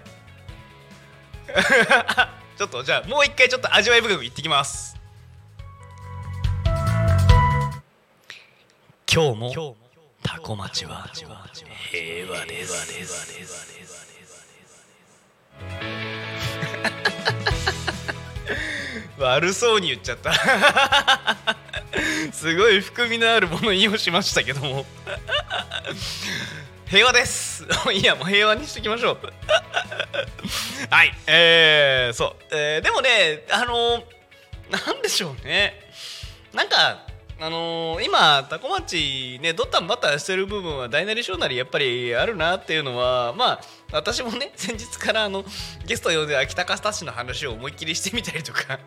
[2.57, 4.97] ちょっとじゃあもう一回ちょっと味わい深く言ってきます。
[9.13, 9.77] 今日も
[10.23, 11.09] タコ町は
[11.91, 13.45] 平和です。
[19.19, 20.33] 悪そうに言っちゃった。
[22.33, 24.87] すごい含みのあるもの言いをしましたけども。
[26.87, 27.65] 平和です。
[27.93, 29.19] いやもう平和にしておきましょう。
[30.91, 34.05] はいえー、そう、えーでもねあのー
[34.71, 35.81] なんでしょうね。
[36.53, 37.07] なんか
[37.41, 43.61] あのー今タコ町ねドッタンバッタンしてる部分は大なり小なりやっぱりあるなっていうのはまあ
[43.93, 45.45] 私もね先日からあの
[45.87, 48.79] ゲスト呼んで秋高スタッシの話を思いっきりしてみたりとか。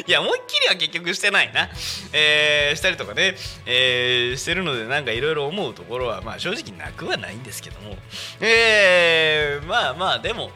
[0.06, 1.68] いや思いっきりは結局してないな、
[2.12, 3.36] えーしたりとかね、
[3.66, 7.96] えーしてるのでなんかいろいろ思うところはまあ正直なくはないんですけども。
[8.40, 10.50] えーまあまあでも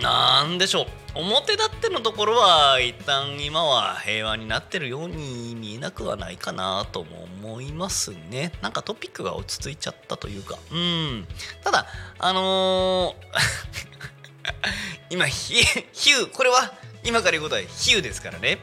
[0.00, 0.86] なんでしょう。
[1.12, 8.52] 表立ってのところは一旦今は平和になってるように見えなくはないかなとも思いますね。
[8.62, 10.56] なんかトピックが落ち着いちゃったというか。
[10.70, 11.26] うん。
[11.64, 11.86] ただ
[12.18, 14.50] あのー
[15.10, 15.54] 今ヒ
[15.92, 16.72] ヒューこれは
[17.04, 18.58] 今から言うことは比喩ですからね。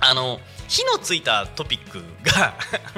[0.00, 2.54] あの火のついたトピックが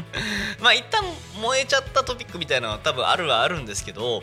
[0.60, 1.04] まあ一旦
[1.40, 4.22] 燃えちゃったトピックみたいなのは多分あるはあるんですけど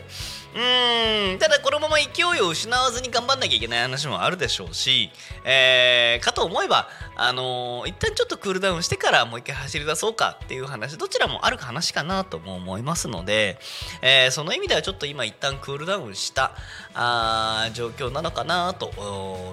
[0.54, 1.38] うん。
[1.38, 5.10] ただこのまま勢いを失わずに頑張んなきゃいけない話もあるでしょうし、
[5.44, 13.58] えーかと思えば、あのー一旦ちょっとクールダウンしてからもう一回走り出そうかっていう話どちらもある話かなとも思いますので、
[14.00, 16.52] えーその意味ではちょっと今一旦クールダウンした
[16.94, 18.90] あ状況なのかなと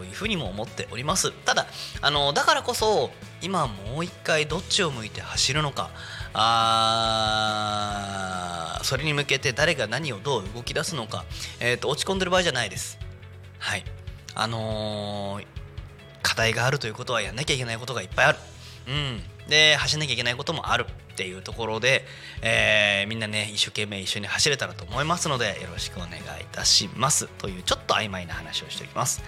[0.05, 1.31] いうふうにも思っております。
[1.31, 1.65] ただ、
[2.01, 3.09] あのーだからこそ
[3.41, 5.89] 今もう一回どっちを向いて走るのか
[6.33, 11.25] あーそれに向けて誰が何をどう動き出すのか、
[11.59, 12.97] えー、と落ち込んでる場合じゃないです。
[13.59, 13.83] はい。
[14.35, 15.45] あのー
[16.23, 18.37] 課題があるということはやんなきゃいけないことがいっぱいある。
[18.87, 19.21] うん。
[19.49, 20.85] で走んなきゃいけないこともある。
[21.11, 22.05] っていうところで、
[22.41, 26.19] えーみんなね一生懸命一緒に走れたらと思いますのでよろしくお願いい
[26.51, 27.27] たします。
[27.27, 29.21] というちょっと曖昧な話をしておきます。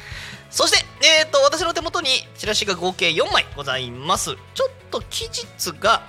[0.49, 0.86] そして、
[1.22, 4.36] えー、と私の手元にチラシが合計4枚ございます。
[4.54, 6.04] ちょっと期日が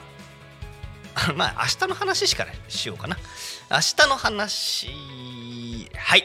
[1.37, 3.17] まあ明日の話しかしようかな。
[3.71, 6.25] 明日の話はい。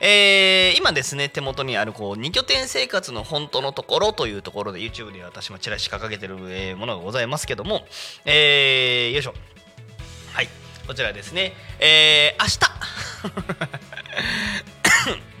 [0.00, 7.86] えー今ですね手元にあるこう2拠点生活の本当のところというところで YouTube に私もチラシ掲げてる、えものがございますけども
[8.24, 9.34] えーよいしょ。
[10.32, 10.48] はい。
[10.86, 11.54] こちらですね。
[11.78, 12.64] えー明日。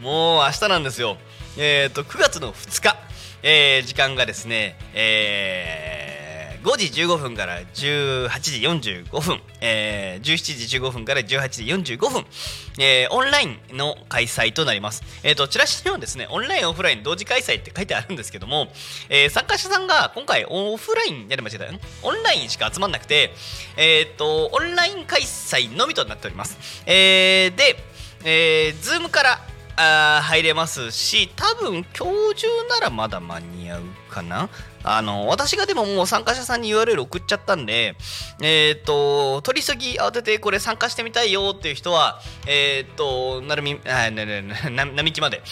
[0.00, 1.18] もう明日なんですよ。
[1.56, 2.96] えっ、と9月の2日、
[3.42, 6.23] えー時間がですねえー
[6.64, 11.64] 5時15分から18時45分、えー17時15分から18時
[11.96, 12.24] 45分、
[12.78, 15.02] えーオンラインの開催となります。
[15.22, 18.68] えっ、と、チラシにはですね、オンライン、オフライン同時開催って書いてあるんですけども、
[19.10, 23.34] えー参加者さんが今回オフラインやりましたよオンラインしか集まんなくて、
[23.76, 26.56] えっ、と、オンライン開催のみとなっております。
[26.86, 27.76] えーで、
[28.24, 29.40] えー、ズームから
[29.76, 33.82] あー入れますし多分今日中ならまだ間に合う
[34.14, 34.48] かな？
[34.82, 37.96] あの私がでももう参加者さんに URL 送っちゃったんで
[38.42, 45.42] えっ、と取り急ぎ慌ててこれ参加してみたいよっていう人はえっ、となるみあなななな並木まで。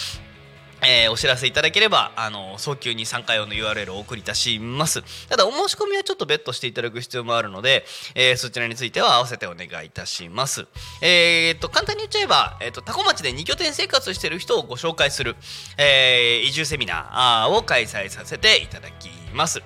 [0.85, 5.03] えーお知らせいただければあの早急に参加用の URL をお送りいたします。
[5.28, 10.66] ただお申し込みはちょっと別途していただく必要もあるので、えーそちらについては合わせてお願いいたします。
[11.01, 15.37] えーっと簡単に言っちゃえば、えっとタコ町で2拠点生活してる人をご紹介する、
[15.78, 19.62] え移住セミナーを開催させていただきます。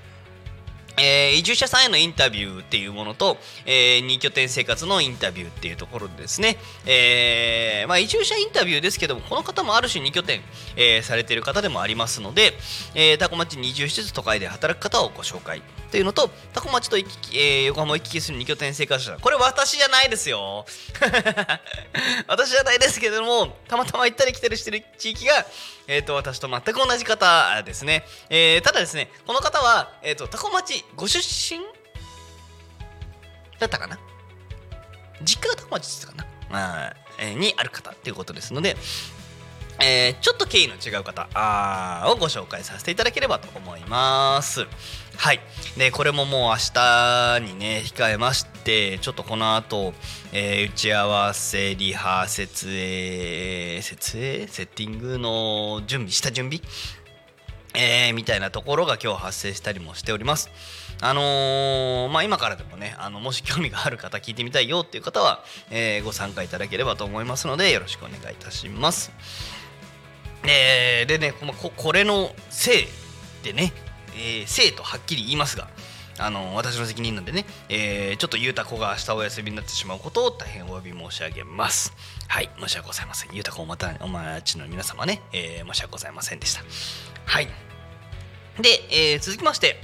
[0.99, 3.37] えー移住者さんへのインタビューっていうものと、
[3.67, 10.41] え2拠点生活のインタビューっていうところですね、えーまあ、移住者インタビューですけどもこの方もある種2拠点、
[10.77, 12.53] えーされている方でもありますので、
[12.95, 19.17] えー、多古町に移住しつつ都会で働く方をご紹介っていうのと多古町と行き、えー横浜行き来する2拠点生活者。
[19.21, 20.67] これ私じゃないですよ。
[22.29, 25.47] 私じゃないですけれどもたまたま行ったり来たりしてる地域が、
[25.87, 31.19] えー、と私と全く同じ方ですね、えーただですねこの方は、えー、と多古町ご出
[31.55, 31.61] 身？
[33.59, 33.99] だったかな？
[35.23, 38.77] 実家が多古町ですかな、まあえーにある方っていうことですので、
[39.81, 44.67] えーちょっと経緯の違う方あをご紹介させていただければと思います。
[45.17, 45.41] はい。
[45.77, 49.95] で、これももう明日にね、控えまして、ちょっとこの後、
[50.33, 56.61] えー打ち合わせ、リハ、設営、設営セッティングの準備、下準備？
[57.75, 60.51] えーみたいなところが今日発生したりもしております。
[61.03, 69.13] あのーまあ今からでもねあのもし興味がある方聞いてみたいよっていう方は、えーご参加いただければと思いますのでよろしくお願いいたします。
[70.45, 72.87] えーでねこここれのせい
[73.43, 73.73] でね、
[74.17, 75.69] えー、せいとはっきり言いますが
[76.19, 81.93] あの私の責任なんでね、えーちょっとゆうたこが明日お休みになってしまうことを大変お詫び申し上げます。
[82.29, 83.35] はい、申し訳ございません。
[83.35, 86.63] ゆうたこおまたお待ちの皆様ね、えー申し訳ございませんでした。
[87.27, 87.49] はい。
[88.61, 89.79] で、えー続きまして、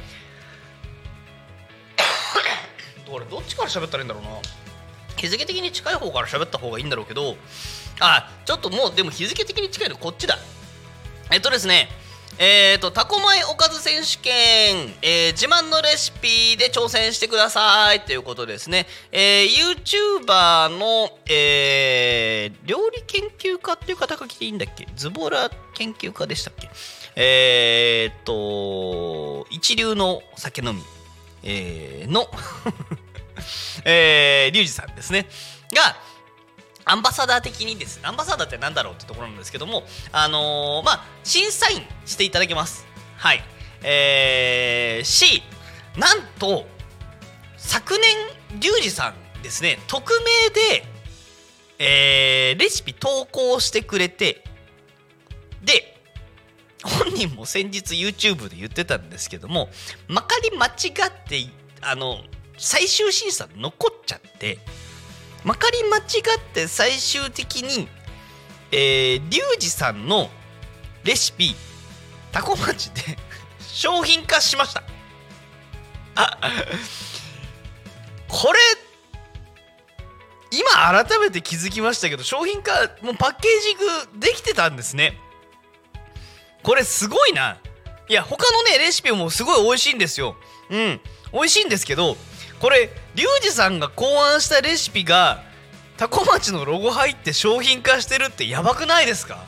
[3.07, 4.31] どれどっちから喋ったらいいんだろうな。
[5.17, 7.37] 日付的に近い方から喋った方がいいんだろうけど、
[8.01, 10.39] あ、ちょっともうでも日付的に近いのこっちだ。
[11.31, 11.89] えっとですね、
[12.39, 14.33] えっ、と、タコ米おかず選手権、
[15.03, 18.01] えー自慢のレシピで挑戦してください。
[18.01, 18.87] ということですね。
[19.13, 24.87] えー、YouTuber の、えー料理研究家っていう肩書きでいいんだっけ？
[24.97, 26.71] ズボラ研究家でしたっけ？
[27.17, 30.83] えーっと、一流の酒飲み、
[31.43, 32.29] えーの、
[33.85, 35.29] えー、リュウジさんですね。
[35.75, 35.97] が、
[36.85, 42.87] アンバサダー的にです、アンバサダーってなんだろうってところなんですけども、あのーまあ、審査員していただけます。
[43.17, 43.43] はい。
[43.83, 45.43] えー、し、
[45.97, 46.67] なんと、
[47.57, 50.85] 昨年、リュウジさんですね、匿名で、
[51.79, 54.45] えーレシピ投稿してくれて、
[55.63, 55.93] で、
[56.83, 59.69] 本人も先日 YouTube で言ってたんですけども
[60.09, 60.71] まかり間違
[61.09, 61.39] って
[61.81, 62.19] あの
[62.59, 64.59] 最終審査残っちゃって
[65.45, 67.89] まかり間違って最終的に
[68.73, 70.31] えー、リュウジさんの
[71.05, 71.55] レシピ
[72.33, 73.19] タコ町で
[73.61, 74.83] 商品化しました。
[76.15, 76.39] あ
[78.29, 78.59] これ
[80.51, 83.87] 今改めて気づきましたけど商品化もうパッケージング
[84.19, 85.19] できてたんですね。
[86.63, 87.59] これすごいな。
[88.09, 90.37] いや他のねレシピもすごい美味しいんですよ。
[90.71, 91.01] うん。
[91.33, 92.17] 美味しいんですけど
[92.63, 95.43] これリュウジさんが考案したレシピが
[95.97, 99.45] タコ町のロゴ入って商品化してるってやばくないですか？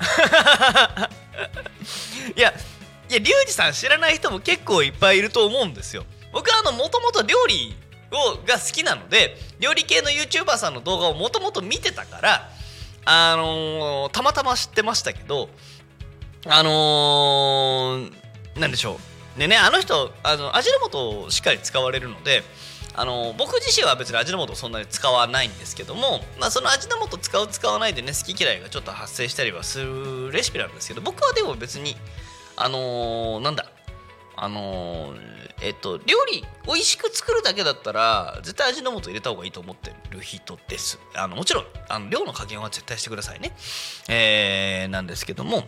[2.36, 2.50] いや
[3.08, 6.04] いやリュウジさん知らない人も結構いっぱいいると思うんですよ。
[6.32, 7.74] 僕はあのもともと料理
[8.12, 12.50] をが好きなので料理系の YouTuber さんの動画をもともと見てたから
[13.06, 15.48] あのーたまたま知ってましたけど
[16.46, 19.13] あのーなんでしょう。
[19.38, 22.42] でねあの人あの味の素をしっかり使われるので
[22.96, 31.96] あの僕自身は別に味の素をそんなに使わないんですけども、まあ、その味の素使う使わないでね好き嫌いがちょっと発生したりはするレシピなんですけど僕はでも別に
[32.56, 33.66] あのーなんだ
[34.36, 40.98] あのーえっと料理美味しく作るだけだったら絶対味の素入れた方がいいと思ってる人です。
[41.14, 43.52] あのもちろんあの量の加減は絶対してくださいね。
[44.08, 45.64] えーなんですけども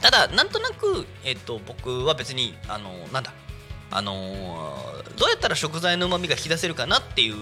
[0.00, 3.32] ただなんとなく、えっと、僕は別にあのなんだ
[3.90, 4.12] あの
[5.16, 7.34] どうやったら食材のうまみが引き出せるかなっていう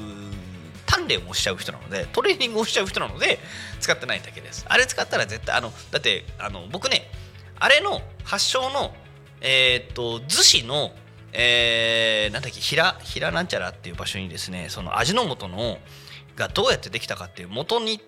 [0.86, 3.38] 鍛錬をしちゃう人なのでトレーニングをしちゃう人なので
[3.80, 4.64] 使ってないだけです。
[4.68, 7.10] あれ使ったら絶対あのだってあの僕ね
[7.58, 8.94] あれの発祥の
[9.40, 10.92] えーっと逗子の
[11.32, 15.78] えーなんだっけ平平なんちゃらっていう場所にですねその味の素の
[16.36, 18.00] がどうやってできたかっていう元に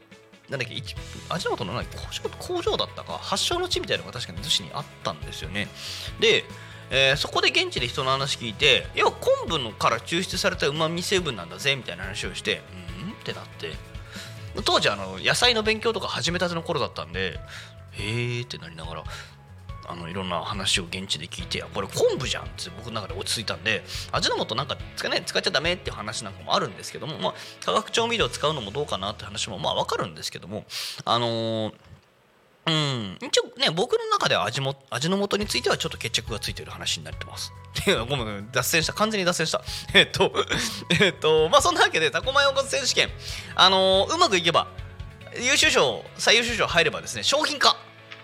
[0.49, 3.19] なんだっけ味の素の工場工場だったか。
[3.19, 5.69] 発祥の地みたいなのが確かに逗子にあったんですよね。
[6.21, 6.45] で、
[6.91, 12.63] えーそこで現地で人の話聞いて要は昆布のから抽出されたうまみ成分なんだぜみたいな話をして
[13.03, 13.13] うん？
[13.13, 13.73] ってなって。
[14.65, 17.39] 当時あの野菜の勉強とか始めたての頃だったんで
[17.93, 19.05] へーってなりながら。
[19.89, 23.83] あのいろんな話を現地で聞いてこれ昆布じゃんって僕の中で落ち着いたんで
[24.13, 27.35] 味の素なんか使,、ね、使っちゃダメっていう話なんかもあるんですけども、まあ、
[27.65, 30.65] 化学調味料使うのもどうかなって話もまあ分かるんですけども
[31.05, 31.73] あのー
[32.69, 37.51] うん、一応ね僕の中では味も味の素についてはちょっと決着がついてる話になってます。
[37.73, 39.63] ていうのはごめんごめん脱線した完全に脱線した。
[39.95, 40.31] えっと
[41.01, 43.09] えっとまあそんなわけでタコマヨコ選手権
[43.55, 44.69] あのーうまくいけば
[45.41, 47.75] 優秀賞最優秀賞入ればですね商品化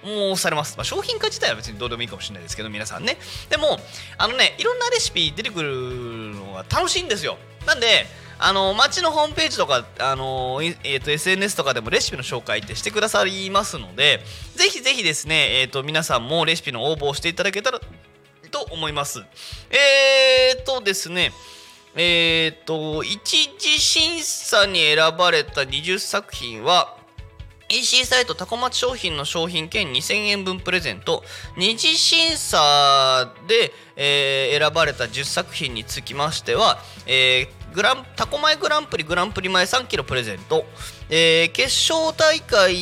[0.05, 3.16] もうされます、まあ、商品化自体は別にどうでもいいかもしれないですけど皆さんね。
[3.48, 3.78] でも
[4.18, 7.38] あのねいろんなレシピ出てくるのが楽しいんですよ。
[7.66, 8.07] なんで
[8.38, 14.20] あの町のホームページとかあの、えー、と SNS とかでもレシピの紹介ってしてくださいますので
[14.55, 17.80] ぜひぜひですね、えー、と皆さんもレシピの応募をしていただけたら
[18.50, 19.20] と思います。
[19.70, 21.32] えーとですね
[21.96, 23.20] えー、と一
[23.57, 26.96] 次審査に選ばれた20作品は
[27.69, 31.25] EC サイトタコ町商品の商品券2000円分プレゼント。
[31.57, 40.65] 2次審査で、えー選ばれた10作品につきましては、えーグランタコ前グランプリグランプリ前3キロプレゼント、
[41.11, 42.73] えー決勝大会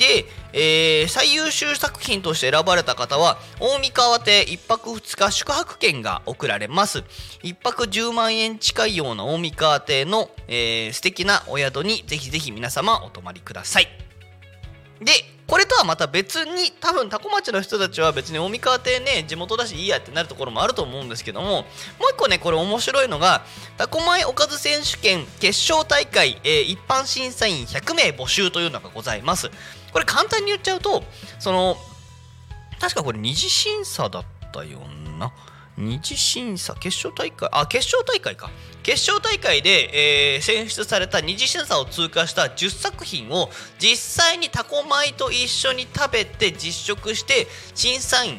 [0.00, 0.24] で、
[0.54, 7.04] えー最優秀作品として選ばれた方は大三川邸1泊2日宿泊券が贈られます。
[7.42, 13.88] 1泊10万円近いような大三川邸の、えー素敵なお宿にぜひぜひ皆様お泊まりください。
[15.00, 15.12] で
[15.50, 21.64] これとはまた別に多分多古町の人たちは別に大三川邸ね地元だしいいやってなるところもあると思うんですけどももう
[22.12, 23.42] 一個ねこれ面白いのが
[23.76, 29.50] タコ米おかず選手権決勝大会、えー一般審査員100名募集というのがございます。
[29.92, 31.02] これ簡単に言っちゃうと
[31.40, 31.76] その
[32.78, 35.32] 確かこれ二次審査だったような
[35.80, 38.50] 二次審査決勝大会あ決勝大会か。
[38.82, 48.38] 決勝大会で、えー選出された二次審査を通過した10作品を実際にタコ米と一緒に食べて実食して審査員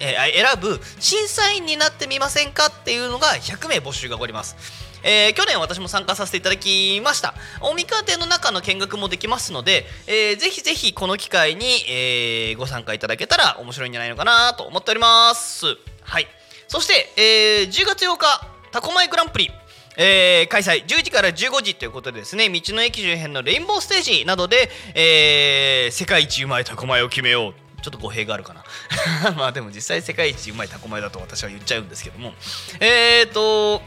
[0.00, 4.56] えー選ぶ審査員になってみませんかっていうのが100名募集がおります、
[5.02, 7.34] えー去年私も参加させていただきました。
[7.60, 15.66] 大三川店の中の見学もできますので、えーぜひぜひこの機会に、えーご参加いただけたら面白いんじゃないのかなと思っております。
[16.02, 16.28] はい。
[16.72, 19.50] そして、えー10月8日タコマイグランプリ。
[19.98, 27.54] えー開催10時から15時ということでですね道の駅周辺のレインボーステージなどで、えー世界一うまいタコ米を決めよう。
[27.82, 28.64] ちょっと語弊があるかな。
[29.36, 32.32] まあでも実際世界一うまいタコ米だと私は言っちゃうんですけども。
[32.80, 33.82] えーと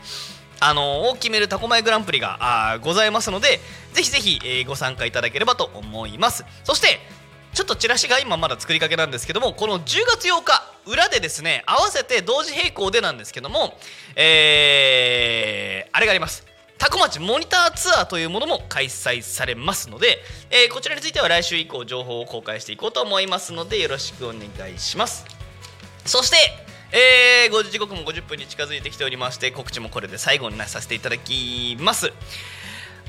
[0.59, 3.59] あのを決めるタコ米グランプリがございますので
[3.93, 6.45] ぜひぜひ、えーご参加いただければと思います。
[6.63, 6.99] そして
[7.55, 13.77] ちょっとチラシが今まだ作りかけなんですけどもこの10月8日裏でですね合わせて同時並行でなんですけども
[14.15, 16.45] えー、あれがあります。
[16.77, 20.19] タコ町モニターツアーというものも開催されますので、
[20.51, 24.41] えーこちらについては来週以降情報を公開していこうと思いますのでよろしくお願
[24.73, 25.25] いします。
[26.05, 26.37] そして、
[26.91, 32.11] えー、5時刻も50分に近づいてきておりまして告知もこれで最後になさせていただきます。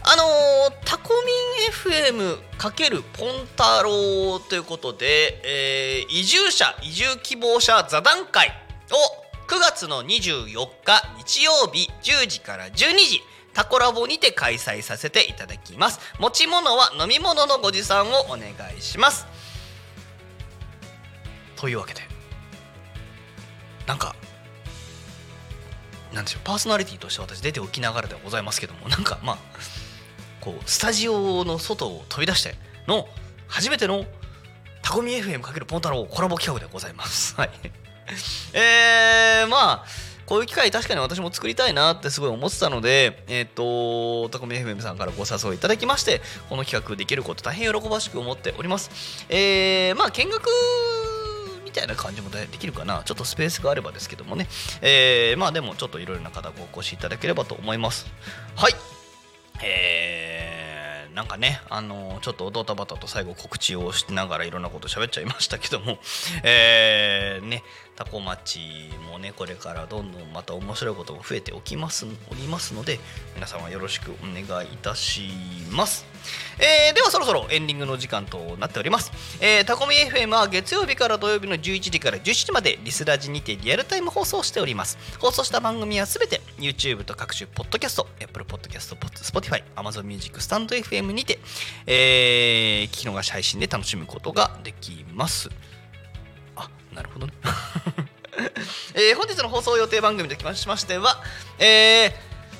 [0.09, 1.33] あのータコミ
[1.99, 8.53] ン FM× ポンタロウということで、えー移住者移住希望者座談会
[8.93, 13.21] を9月の24日日曜日10時から12時
[13.53, 15.99] タコラボにて開催させていただきます。
[16.21, 19.27] 持ち物は飲み物のご持参をお願いします。
[21.57, 22.03] というわけで
[23.89, 24.15] なんか
[26.13, 29.39] なんでしょうパーソナリティとして私出ておきながらではございますけどもなんかまあ
[30.47, 32.55] こうスタジオの外を飛び出して
[32.87, 33.09] の
[33.49, 34.05] 初めての
[34.81, 37.35] タコミ FM× ポンタロウコラボ企画でございます。
[37.37, 37.51] はい。
[38.53, 39.85] えー、まあ
[40.25, 48.91] こういう機会確かに私も作りたいなってすごい思ってたので、えっ、と、タコミ FM さんからご誘いいただきまして、この企画できること大変喜ばしく思っております。
[49.29, 50.49] えー、まあ見学
[51.65, 54.49] みたいな感じもできるかなちょっとスペースがあればですけどもね、
[54.81, 58.07] えーまあでもちょっといろいろな方ごお越しいただければと思います
[58.55, 58.96] はい
[59.63, 60.57] えー
[61.17, 65.99] なんかね、あのちょっとドタバタと最後告知をしながらいろんなこと喋っちゃいましたけども、
[66.45, 67.65] えーね、
[67.97, 68.61] タコ町
[69.11, 73.01] もね、これからどんどんまた面白いことも増えておきますおりますので、
[73.35, 75.31] 皆様よろしくお願いいたし
[75.71, 76.05] ます。
[76.59, 79.13] えーではそろそろエンディングの時間となっております。
[79.41, 84.99] えータコミ FM は月曜日から土曜日の11時から17時までリスラジにてリアルタイム放送しております。
[85.19, 91.39] 放送した番組はすべて YouTube と各種ポッドキャスト、Apple Podcast、Spotify、Amazon Music、スタンド FM にて、
[91.87, 95.51] えー聞き逃し配信で楽しむことができます。
[96.57, 97.33] あ、なるほどね。
[98.95, 101.23] えー本日の放送予定番組ときましましては、
[101.59, 102.15] え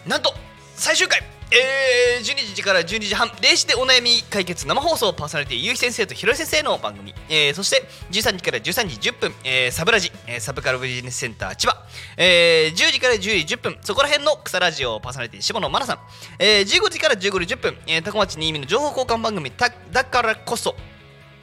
[0.07, 0.35] ーなんと
[0.77, 1.21] 最終回
[1.53, 11.77] えー、12時から12時半0時でお悩み解決生放送パーソナリティゆうひ先生とひろい先生の番組、えーそして13時から13時10分、えーサブラジ、えーサブカルビジネスセンター千葉、
[12.17, 19.53] えー10時から10時10分そこら辺の草ラジオパーソナリティ下野真奈さん、えー15時から15時10分、えー、高町新見の情報交換番組
[19.93, 20.75] だからこそ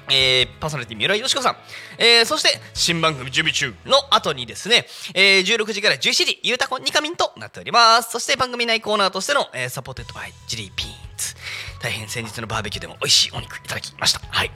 [0.10, 1.56] えーパーソナリティ三浦よしこさん、
[1.98, 8.12] えーそして新番組準備中の後にですね、えー16時から17時ゆうたこニカミンとなっております。
[8.12, 11.36] そして番組内コーナーとしての、えー supported by ジリーピーンズ
[11.82, 14.22] 大変先日のバーベキューでも美味しいお肉いただきました。
[14.30, 14.52] はい。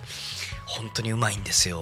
[0.67, 1.79] 本当にうまいんですよ。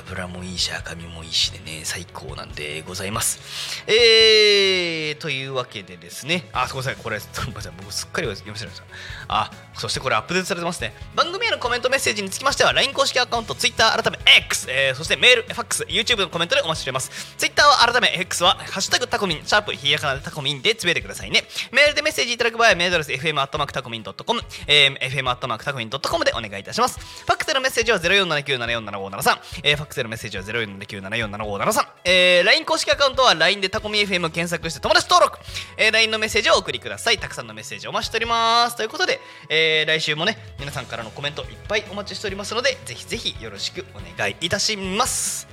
[0.00, 3.84] 油もいいし赤身もいいしでね最高なんでございます。
[3.86, 6.48] えー、というわけでですね。
[6.52, 7.72] あすみませんこれごめんなさい。
[7.78, 8.84] 僕すっかり読み忘れました。
[9.28, 10.92] あそしてこれアップデートされてますね。
[11.14, 21.44] 番組へのコメントメッセージにつきましては LINE 公式アカウント Twitter 改め X、えーそしてメールファックス YouTube のコメントでお待ちしております Twitter は改め X はハッシュタグタコミンシャープひやかなでタコミンでつぶやいてくださいね。
[21.72, 26.98] メールでメッセージいただく場合はメールアドレス FM アットマークタコミン .com、えー、FM アットマークタコミン .com でお願いいたします。
[26.98, 35.38] ファックスのメッセージは0479747573、えー、ファックスでのメッセージは0479747573、えー、LINE 公式アカウントは LINE でタコミ FM を検索して友達登録、
[35.76, 37.18] えー、LINE のメッセージをお送りください。
[37.18, 38.76] たくさんのメッセージお待ちしております。
[38.76, 45.48] ということで、えー、来週もね皆さんからのコメントいっぱいお待ちしておりますのでぜひぜひよろしくお願いいたします。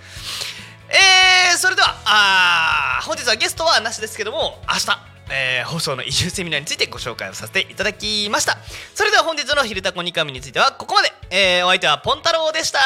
[0.89, 5.14] えー、それではあ本日はゲストはなしですけども明日。
[5.31, 8.57] えー放送の移住セミナーについてご紹介をさせていただきました。
[8.93, 12.79] それでは本日の「昼タコニカミ」についてはここまで、えーお相手はポン太郎でした。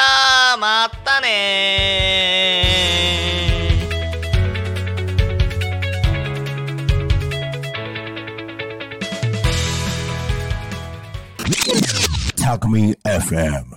[0.58, 12.40] またねー。
[12.42, 13.64] Talk Me FM.